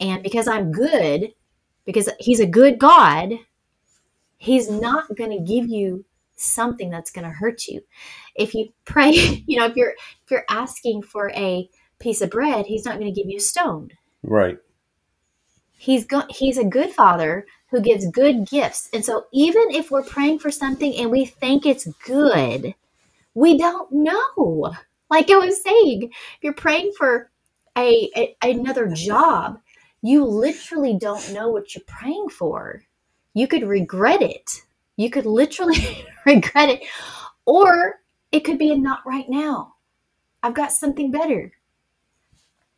And 0.01 0.23
because 0.23 0.49
I'm 0.49 0.73
good, 0.73 1.33
because 1.85 2.09
he's 2.19 2.41
a 2.41 2.47
good 2.47 2.79
God, 2.79 3.35
he's 4.39 4.69
not 4.71 5.15
going 5.17 5.31
to 5.31 5.53
give 5.53 5.69
you 5.69 6.05
something 6.41 6.91
that's 6.91 7.11
going 7.11 7.25
to 7.25 7.31
hurt 7.31 7.67
you. 7.67 7.83
If 8.35 8.55
you 8.55 8.73
pray, 8.85 9.13
you 9.47 9.59
know, 9.59 9.67
if 9.67 9.77
you're 9.77 9.95
if 10.25 10.31
you're 10.31 10.45
asking 10.49 11.03
for 11.03 11.31
a 11.31 11.69
piece 11.99 12.21
of 12.21 12.31
bread, 12.31 12.67
he's 12.67 12.85
not 12.85 12.99
going 12.99 13.13
to 13.13 13.21
give 13.21 13.31
you 13.31 13.37
a 13.37 13.41
stone. 13.41 13.91
Right. 14.23 14.59
He's 15.73 16.05
go- 16.05 16.27
he's 16.29 16.59
a 16.59 16.65
good 16.65 16.91
father 16.91 17.47
who 17.71 17.81
gives 17.81 18.07
good 18.11 18.47
gifts. 18.49 18.91
And 18.93 19.05
so 19.05 19.27
even 19.33 19.71
if 19.71 19.91
we're 19.91 20.03
praying 20.03 20.41
for 20.41 20.51
something 20.51 20.95
and 20.97 21.11
we 21.11 21.25
think 21.25 21.65
it's 21.65 21.87
good, 22.05 22.75
we 23.35 23.57
don't 23.57 23.91
know. 23.93 24.73
Like 25.09 25.31
I 25.31 25.37
was 25.37 25.63
saying, 25.63 26.05
if 26.05 26.39
you're 26.43 26.53
praying 26.53 26.93
for 26.97 27.31
a, 27.77 28.11
a 28.17 28.37
another 28.43 28.89
job, 28.89 29.61
you 30.03 30.25
literally 30.25 30.97
don't 30.99 31.33
know 31.33 31.49
what 31.49 31.75
you're 31.75 31.85
praying 31.87 32.29
for. 32.29 32.83
You 33.35 33.47
could 33.47 33.63
regret 33.63 34.23
it. 34.23 34.63
You 35.01 35.11
could 35.11 35.27
literally 35.27 36.07
regret 36.27 36.69
it. 36.69 36.83
Or 37.47 38.01
it 38.33 38.41
could 38.41 38.59
be 38.59 38.71
a 38.71 38.77
not 38.77 39.01
right 39.07 39.29
now. 39.29 39.75
I've 40.43 40.55
got 40.55 40.73
something 40.73 41.11
better. 41.11 41.53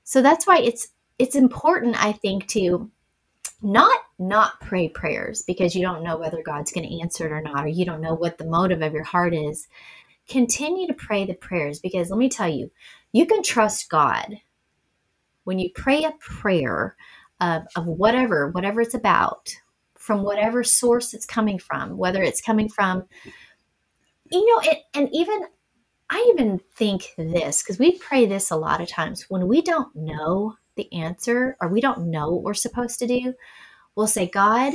So 0.04 0.22
that's 0.22 0.46
why 0.46 0.58
it's 0.58 0.88
it's 1.18 1.36
important 1.36 2.02
I 2.02 2.12
think 2.12 2.48
to 2.48 2.90
not 3.62 4.00
not 4.18 4.60
pray 4.60 4.88
prayers 4.88 5.42
because 5.42 5.74
you 5.74 5.82
don't 5.82 6.02
know 6.02 6.16
whether 6.16 6.42
God's 6.42 6.72
going 6.72 6.88
to 6.88 7.00
answer 7.00 7.26
it 7.26 7.32
or 7.32 7.42
not 7.42 7.64
or 7.64 7.68
you 7.68 7.84
don't 7.84 8.00
know 8.00 8.14
what 8.14 8.38
the 8.38 8.44
motive 8.44 8.82
of 8.82 8.92
your 8.92 9.04
heart 9.04 9.34
is 9.34 9.68
continue 10.28 10.86
to 10.86 10.94
pray 10.94 11.24
the 11.24 11.34
prayers 11.34 11.80
because 11.80 12.10
let 12.10 12.18
me 12.18 12.28
tell 12.28 12.48
you, 12.48 12.70
you 13.12 13.26
can 13.26 13.42
trust 13.42 13.90
God 13.90 14.38
when 15.44 15.58
you 15.58 15.70
pray 15.74 16.04
a 16.04 16.12
prayer 16.20 16.96
of, 17.40 17.64
of 17.76 17.86
whatever, 17.86 18.48
whatever 18.50 18.80
it's 18.80 18.94
about, 18.94 19.54
from 20.02 20.24
whatever 20.24 20.64
source 20.64 21.14
it's 21.14 21.24
coming 21.24 21.60
from, 21.60 21.96
whether 21.96 22.24
it's 22.24 22.40
coming 22.40 22.68
from, 22.68 23.04
you 24.32 24.44
know, 24.44 24.60
it, 24.64 24.78
and 24.94 25.08
even 25.12 25.44
I 26.10 26.28
even 26.34 26.60
think 26.74 27.14
this 27.16 27.62
because 27.62 27.78
we 27.78 27.98
pray 27.98 28.26
this 28.26 28.50
a 28.50 28.56
lot 28.56 28.80
of 28.80 28.88
times 28.88 29.26
when 29.28 29.46
we 29.46 29.62
don't 29.62 29.94
know 29.94 30.56
the 30.74 30.92
answer 30.92 31.56
or 31.60 31.68
we 31.68 31.80
don't 31.80 32.10
know 32.10 32.32
what 32.32 32.42
we're 32.42 32.54
supposed 32.54 32.98
to 32.98 33.06
do, 33.06 33.32
we'll 33.94 34.08
say, 34.08 34.26
God, 34.26 34.72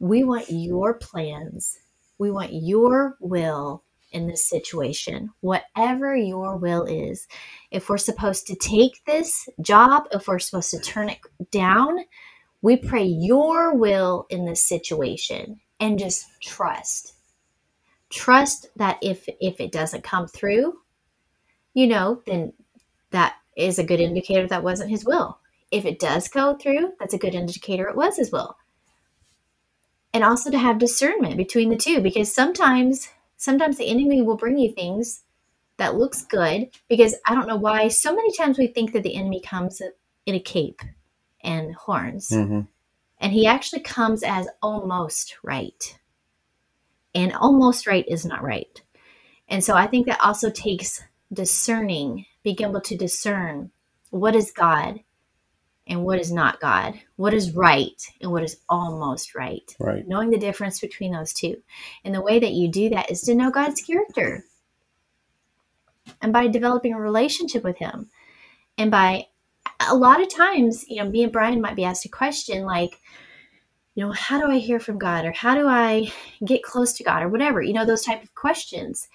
we 0.00 0.24
want 0.24 0.50
your 0.50 0.94
plans, 0.94 1.78
we 2.18 2.32
want 2.32 2.52
your 2.52 3.16
will 3.20 3.84
in 4.10 4.26
this 4.26 4.44
situation, 4.44 5.30
whatever 5.40 6.16
your 6.16 6.56
will 6.56 6.84
is. 6.86 7.28
If 7.70 7.88
we're 7.88 7.98
supposed 7.98 8.48
to 8.48 8.56
take 8.56 9.04
this 9.04 9.48
job, 9.62 10.08
if 10.10 10.26
we're 10.26 10.40
supposed 10.40 10.72
to 10.72 10.80
turn 10.80 11.08
it 11.08 11.18
down, 11.52 12.00
we 12.62 12.76
pray 12.76 13.04
your 13.04 13.74
will 13.74 14.26
in 14.30 14.44
this 14.44 14.64
situation 14.64 15.60
and 15.78 15.98
just 15.98 16.26
trust. 16.42 17.14
Trust 18.10 18.68
that 18.76 18.98
if 19.02 19.28
if 19.40 19.60
it 19.60 19.72
doesn't 19.72 20.04
come 20.04 20.26
through, 20.26 20.78
you 21.74 21.86
know, 21.86 22.22
then 22.26 22.52
that 23.10 23.34
is 23.56 23.78
a 23.78 23.84
good 23.84 24.00
indicator 24.00 24.46
that 24.46 24.62
wasn't 24.62 24.90
his 24.90 25.04
will. 25.04 25.38
If 25.70 25.84
it 25.84 25.98
does 25.98 26.28
go 26.28 26.56
through, 26.56 26.92
that's 26.98 27.14
a 27.14 27.18
good 27.18 27.34
indicator 27.34 27.88
it 27.88 27.96
was 27.96 28.16
his 28.16 28.30
will. 28.30 28.56
And 30.14 30.24
also 30.24 30.50
to 30.50 30.58
have 30.58 30.78
discernment 30.78 31.36
between 31.36 31.68
the 31.68 31.76
two 31.76 32.00
because 32.00 32.32
sometimes 32.32 33.08
sometimes 33.36 33.76
the 33.76 33.88
enemy 33.88 34.22
will 34.22 34.36
bring 34.36 34.56
you 34.56 34.72
things 34.72 35.22
that 35.76 35.96
looks 35.96 36.22
good 36.22 36.68
because 36.88 37.14
I 37.26 37.34
don't 37.34 37.48
know 37.48 37.56
why 37.56 37.88
so 37.88 38.14
many 38.14 38.32
times 38.32 38.58
we 38.58 38.66
think 38.66 38.92
that 38.92 39.02
the 39.02 39.14
enemy 39.14 39.40
comes 39.40 39.82
in 40.24 40.34
a 40.34 40.40
cape 40.40 40.80
and 41.46 41.74
horns. 41.74 42.28
Mm-hmm. 42.28 42.62
And 43.18 43.32
he 43.32 43.46
actually 43.46 43.80
comes 43.80 44.22
as 44.22 44.48
almost 44.60 45.36
right. 45.42 45.98
And 47.14 47.32
almost 47.32 47.86
right 47.86 48.04
is 48.06 48.26
not 48.26 48.42
right. 48.42 48.82
And 49.48 49.64
so 49.64 49.74
I 49.74 49.86
think 49.86 50.06
that 50.06 50.20
also 50.22 50.50
takes 50.50 51.02
discerning, 51.32 52.26
being 52.42 52.60
able 52.60 52.80
to 52.82 52.96
discern 52.96 53.70
what 54.10 54.36
is 54.36 54.50
God 54.50 55.00
and 55.86 56.04
what 56.04 56.18
is 56.18 56.32
not 56.32 56.60
God, 56.60 57.00
what 57.14 57.32
is 57.32 57.54
right 57.54 58.02
and 58.20 58.32
what 58.32 58.42
is 58.42 58.58
almost 58.68 59.34
right. 59.34 59.74
Right. 59.78 60.06
Knowing 60.06 60.30
the 60.30 60.38
difference 60.38 60.80
between 60.80 61.12
those 61.12 61.32
two. 61.32 61.62
And 62.04 62.14
the 62.14 62.20
way 62.20 62.38
that 62.38 62.52
you 62.52 62.68
do 62.68 62.90
that 62.90 63.10
is 63.10 63.22
to 63.22 63.34
know 63.34 63.50
God's 63.50 63.80
character. 63.80 64.44
And 66.20 66.32
by 66.32 66.48
developing 66.48 66.92
a 66.92 67.00
relationship 67.00 67.62
with 67.64 67.78
Him. 67.78 68.10
And 68.76 68.90
by 68.90 69.28
a 69.80 69.96
lot 69.96 70.20
of 70.20 70.34
times, 70.34 70.84
you 70.88 71.02
know, 71.02 71.10
me 71.10 71.22
and 71.22 71.32
Brian 71.32 71.60
might 71.60 71.76
be 71.76 71.84
asked 71.84 72.04
a 72.04 72.08
question 72.08 72.64
like, 72.64 73.00
you 73.94 74.04
know, 74.04 74.12
how 74.12 74.38
do 74.38 74.50
I 74.50 74.58
hear 74.58 74.78
from 74.78 74.98
God 74.98 75.24
or 75.24 75.32
how 75.32 75.54
do 75.54 75.66
I 75.66 76.12
get 76.44 76.62
close 76.62 76.92
to 76.94 77.04
God 77.04 77.22
or 77.22 77.28
whatever, 77.28 77.62
you 77.62 77.72
know, 77.72 77.86
those 77.86 78.04
type 78.04 78.22
of 78.22 78.34
questions. 78.34 79.08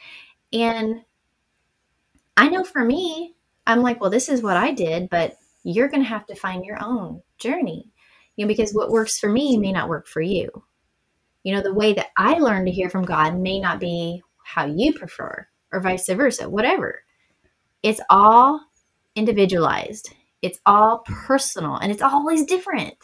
And 0.52 1.04
I 2.36 2.50
know 2.50 2.64
for 2.64 2.84
me, 2.84 3.36
I'm 3.68 3.82
like, 3.82 4.02
well, 4.02 4.10
this 4.10 4.28
is 4.28 4.42
what 4.42 4.58
I 4.58 4.72
did, 4.72 5.10
but 5.10 5.38
you're 5.64 5.88
going 5.88 6.02
to 6.02 6.10
have 6.10 6.26
to 6.28 6.36
find 6.36 6.66
your 6.66 6.84
own 6.84 7.22
journey, 7.38 7.92
you 8.36 8.46
know, 8.46 8.48
because 8.48 8.74
what 8.74 8.90
works 8.90 9.20
for 9.20 9.30
me 9.30 9.58
may 9.58 9.72
not 9.72 9.90
work 9.90 10.08
for 10.08 10.22
you. 10.22 10.50
You 11.44 11.56
know, 11.56 11.62
the 11.62 11.74
way 11.74 11.94
that 11.94 12.10
I 12.18 12.40
learned 12.40 12.68
to 12.68 12.74
hear 12.74 12.90
from 12.90 13.06
God 13.06 13.38
may 13.38 13.60
not 13.60 13.80
be 13.80 14.24
how 14.44 14.66
you 14.66 14.94
prefer 14.94 15.48
or 15.72 15.80
vice 15.80 16.08
versa, 16.08 16.50
whatever. 16.50 17.04
It's 17.84 18.02
all 18.10 18.62
individualized 19.16 20.14
it's 20.42 20.60
all 20.66 21.00
personal 21.00 21.76
and 21.76 21.92
it's 21.92 22.02
always 22.02 22.46
different. 22.46 22.96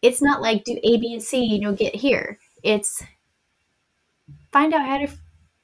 It's 0.00 0.22
not 0.22 0.42
like 0.42 0.64
do 0.64 0.78
A, 0.82 0.96
B, 0.98 1.12
and 1.12 1.22
C, 1.22 1.44
you 1.44 1.60
know, 1.60 1.72
get 1.72 1.94
here. 1.94 2.38
It's 2.62 3.02
find 4.52 4.74
out 4.74 4.86
how 4.86 4.98
to 4.98 5.08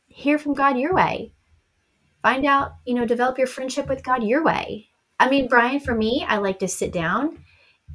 hear 0.06 0.38
from 0.38 0.54
God 0.54 0.78
your 0.78 0.94
way. 0.94 1.32
Find 2.22 2.44
out, 2.44 2.72
you 2.84 2.94
know, 2.94 3.06
develop 3.06 3.38
your 3.38 3.46
friendship 3.46 3.88
with 3.88 4.02
God 4.02 4.22
your 4.22 4.42
way. 4.42 4.88
I 5.20 5.28
mean, 5.28 5.48
Brian, 5.48 5.80
for 5.80 5.94
me, 5.94 6.24
I 6.28 6.38
like 6.38 6.58
to 6.60 6.68
sit 6.68 6.92
down 6.92 7.44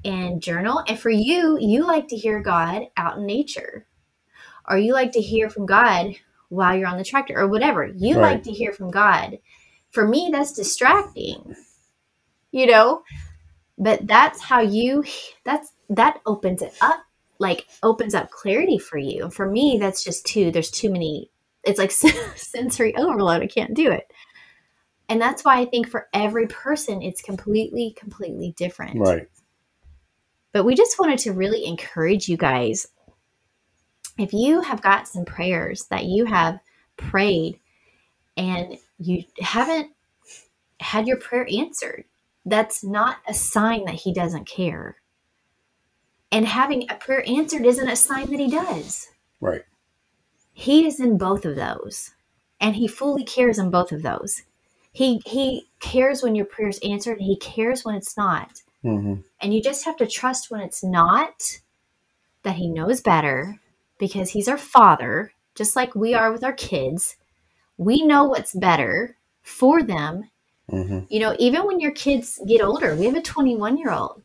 and 0.04 0.42
journal. 0.42 0.84
And 0.88 1.00
for 1.00 1.10
you, 1.10 1.58
you 1.60 1.86
like 1.86 2.08
to 2.10 2.16
hear 2.16 2.42
God 2.42 2.88
out 2.98 3.18
in 3.18 3.26
nature. 3.26 3.86
Or 4.68 4.78
you 4.78 4.94
like 4.94 5.12
to 5.14 5.22
hear 5.22 5.50
from 5.50 5.66
God 5.66 6.16
while 6.50 6.78
you're 6.78 6.88
on 6.88 6.98
the 6.98 7.04
tractor 7.04 7.38
or 7.38 7.48
whatever. 7.48 7.86
You 7.86 8.16
right. 8.16 8.34
like 8.34 8.44
to 8.44 8.52
hear 8.52 8.72
from 8.72 8.92
God. 8.92 9.40
For 9.92 10.08
me, 10.08 10.30
that's 10.32 10.54
distracting 10.54 11.56
you 12.54 12.68
know? 12.68 13.04
But 13.78 14.08
that's 14.08 14.40
how 14.40 14.62
you 14.62 15.04
that's 15.44 15.74
that 15.90 16.22
opens 16.26 16.62
it 16.62 16.74
up 16.80 17.04
like 17.40 17.68
opens 17.82 18.16
up 18.16 18.30
clarity 18.30 18.78
for 18.78 18.98
you. 18.98 19.30
For 19.32 19.50
me 19.50 19.78
that's 19.82 20.04
just 20.04 20.26
too 20.26 20.52
there's 20.52 20.72
too 20.72 20.90
many 20.90 21.30
it's 21.66 21.80
like 21.80 21.92
sensory 22.36 22.96
overload. 22.96 23.42
I 23.42 23.48
can't 23.48 23.74
do 23.74 23.92
it. 23.92 24.10
And 25.10 25.22
that's 25.22 25.44
why 25.44 25.60
i 25.60 25.66
think 25.66 25.90
for 25.90 26.08
every 26.14 26.48
person 26.48 27.02
it's 27.02 27.22
completely 27.22 27.92
completely 27.98 28.54
different. 28.56 29.00
Right. 29.00 29.28
But 30.54 30.64
we 30.64 30.76
just 30.76 31.00
wanted 31.00 31.20
to 31.20 31.34
really 31.34 31.66
encourage 31.66 32.30
you 32.30 32.38
guys. 32.38 32.88
If 34.20 34.32
you 34.32 34.62
have 34.62 34.84
got 34.84 35.08
some 35.08 35.26
prayers 35.26 35.86
that 35.86 36.06
you 36.06 36.26
have 36.26 36.60
prayed 36.96 37.60
and 38.38 38.78
you 39.00 39.24
haven't 39.40 39.90
had 40.80 41.08
your 41.08 41.18
prayer 41.18 41.48
answered 41.52 42.06
that's 42.46 42.84
not 42.84 43.18
a 43.28 43.34
sign 43.34 43.86
that 43.86 43.96
he 43.96 44.14
doesn't 44.14 44.48
care. 44.48 44.98
And 46.32 46.48
having 46.48 46.90
a 46.90 46.96
prayer 46.96 47.24
answered 47.28 47.66
isn't 47.66 47.88
a 47.88 47.96
sign 47.96 48.30
that 48.32 48.40
he 48.40 48.50
does. 48.50 49.10
Right. 49.40 49.64
He 50.52 50.86
is 50.86 51.00
in 51.00 51.18
both 51.18 51.46
of 51.46 51.56
those. 51.56 52.12
And 52.60 52.76
he 52.76 52.88
fully 52.88 53.24
cares 53.24 53.60
in 53.60 53.70
both 53.70 53.92
of 53.92 54.04
those. 54.04 54.44
He 54.92 55.22
he 55.26 55.70
cares 55.80 56.22
when 56.22 56.36
your 56.36 56.46
prayer 56.46 56.70
is 56.70 56.80
answered 56.84 57.18
and 57.18 57.26
he 57.26 57.38
cares 57.38 57.84
when 57.84 57.96
it's 57.96 58.16
not. 58.16 58.62
Mm-hmm. 58.84 59.22
And 59.42 59.54
you 59.54 59.62
just 59.62 59.86
have 59.86 59.98
to 59.98 60.08
trust 60.08 60.52
when 60.52 60.62
it's 60.62 60.84
not 60.84 61.60
that 62.44 62.56
he 62.56 62.70
knows 62.70 63.02
better 63.02 63.60
because 63.98 64.30
he's 64.30 64.48
our 64.48 64.58
father, 64.58 65.34
just 65.56 65.76
like 65.76 65.96
we 65.96 66.14
are 66.14 66.32
with 66.32 66.44
our 66.44 66.54
kids. 66.54 67.16
We 67.78 68.04
know 68.04 68.26
what's 68.26 68.54
better 68.54 69.18
for 69.42 69.82
them 69.82 70.30
Mm-hmm. 70.72 71.00
You 71.10 71.20
know, 71.20 71.36
even 71.40 71.66
when 71.66 71.80
your 71.80 71.92
kids 71.92 72.40
get 72.48 72.62
older, 72.62 72.96
we 72.96 73.06
have 73.06 73.16
a 73.16 73.22
21 73.22 73.78
year 73.78 73.92
old, 73.92 74.24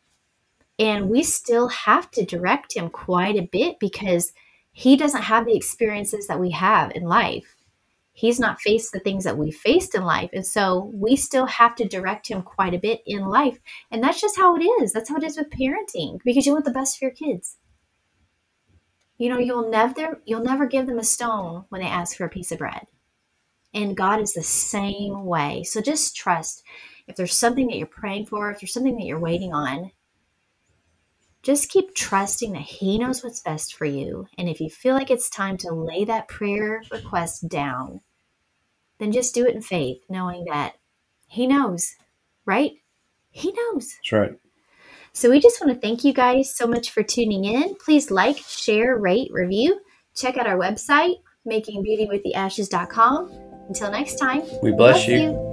and 0.79 1.09
we 1.09 1.23
still 1.23 1.69
have 1.69 2.11
to 2.13 2.25
direct 2.25 2.75
him 2.75 2.89
quite 2.91 3.37
a 3.37 3.49
bit 3.51 3.79
because 3.81 4.33
he 4.73 4.97
doesn't 4.97 5.23
have 5.23 5.45
the 5.45 5.57
experiences 5.57 6.29
that 6.29 6.39
we 6.39 6.51
have 6.51 6.93
in 6.95 7.03
life. 7.03 7.57
He's 8.13 8.41
not 8.41 8.61
faced 8.61 8.93
the 8.93 9.01
things 9.01 9.25
that 9.25 9.39
we 9.39 9.51
faced 9.51 9.95
in 9.95 10.05
life. 10.05 10.31
And 10.33 10.47
so 10.47 10.91
we 10.93 11.15
still 11.15 11.47
have 11.47 11.77
to 11.77 11.89
direct 11.89 12.29
him 12.29 12.43
quite 12.43 12.75
a 12.75 12.79
bit 12.79 13.01
in 13.07 13.27
life. 13.27 13.59
And 13.91 14.03
that's 14.03 14.21
just 14.21 14.37
how 14.37 14.57
it 14.57 14.63
is. 14.83 14.93
That's 14.93 15.09
how 15.09 15.17
it 15.17 15.25
is 15.25 15.37
with 15.37 15.51
parenting 15.51 16.19
because 16.25 16.45
you 16.45 16.53
want 16.53 16.65
the 16.65 16.73
best 16.73 16.99
for 16.99 17.05
your 17.05 17.15
kids. 17.15 17.59
You 19.19 19.29
know, 19.29 19.39
you'll 19.39 19.71
never 19.71 20.21
you'll 20.25 20.45
never 20.45 20.67
give 20.67 20.87
them 20.87 20.99
a 20.99 21.05
stone 21.05 21.65
when 21.69 21.81
they 21.81 21.89
ask 21.89 22.17
for 22.17 22.25
a 22.25 22.29
piece 22.29 22.53
of 22.53 22.59
bread. 22.59 22.87
And 23.75 23.97
God 23.97 24.21
is 24.21 24.33
the 24.33 24.43
same 24.43 25.25
way. 25.25 25.63
So 25.63 25.81
just 25.81 26.17
trust. 26.17 26.63
If 27.07 27.17
there's 27.17 27.37
something 27.37 27.67
that 27.69 27.77
you're 27.77 27.87
praying 27.87 28.27
for, 28.27 28.51
if 28.51 28.61
there's 28.61 28.73
something 28.73 28.97
that 28.97 29.05
you're 29.05 29.21
waiting 29.21 29.53
on, 29.53 29.93
just 31.43 31.71
keep 31.71 31.95
trusting 31.95 32.53
that 32.53 32.63
He 32.63 32.99
knows 32.99 33.23
what's 33.23 33.41
best 33.41 33.75
for 33.75 33.85
you. 33.85 34.27
And 34.37 34.49
if 34.49 34.61
you 34.61 34.69
feel 34.69 34.95
like 34.95 35.11
it's 35.11 35.31
time 35.31 35.57
to 35.59 35.73
lay 35.73 36.05
that 36.05 36.29
prayer 36.29 36.83
request 36.91 37.49
down, 37.49 38.01
then 38.99 39.13
just 39.13 39.35
do 39.35 39.47
it 39.47 39.55
in 39.55 39.63
faith, 39.63 39.99
knowing 40.09 40.47
that 40.51 40.75
He 41.27 41.47
knows, 41.47 41.95
right? 42.45 42.73
He 43.31 43.53
knows. 43.53 43.95
That's 44.03 44.13
right. 44.13 44.39
So 45.13 45.31
we 45.31 45.41
just 45.41 45.61
want 45.61 45.75
to 45.75 45.81
thank 45.81 46.05
you 46.05 46.13
guys 46.13 46.55
so 46.55 46.67
much 46.67 46.91
for 46.91 47.03
tuning 47.03 47.45
in. 47.45 47.77
Please 47.77 48.11
like, 48.11 48.39
share, 48.39 48.97
rate, 48.97 49.31
review. 49.33 49.81
Check 50.15 50.37
out 50.37 50.47
our 50.47 50.59
website, 50.59 51.17
makingbeautywiththeashes.com. 51.47 53.48
Until 53.69 53.91
next 53.91 54.15
time, 54.15 54.43
we 54.63 54.73
bless, 54.73 55.05
bless 55.05 55.09
you. 55.09 55.21
you. 55.21 55.48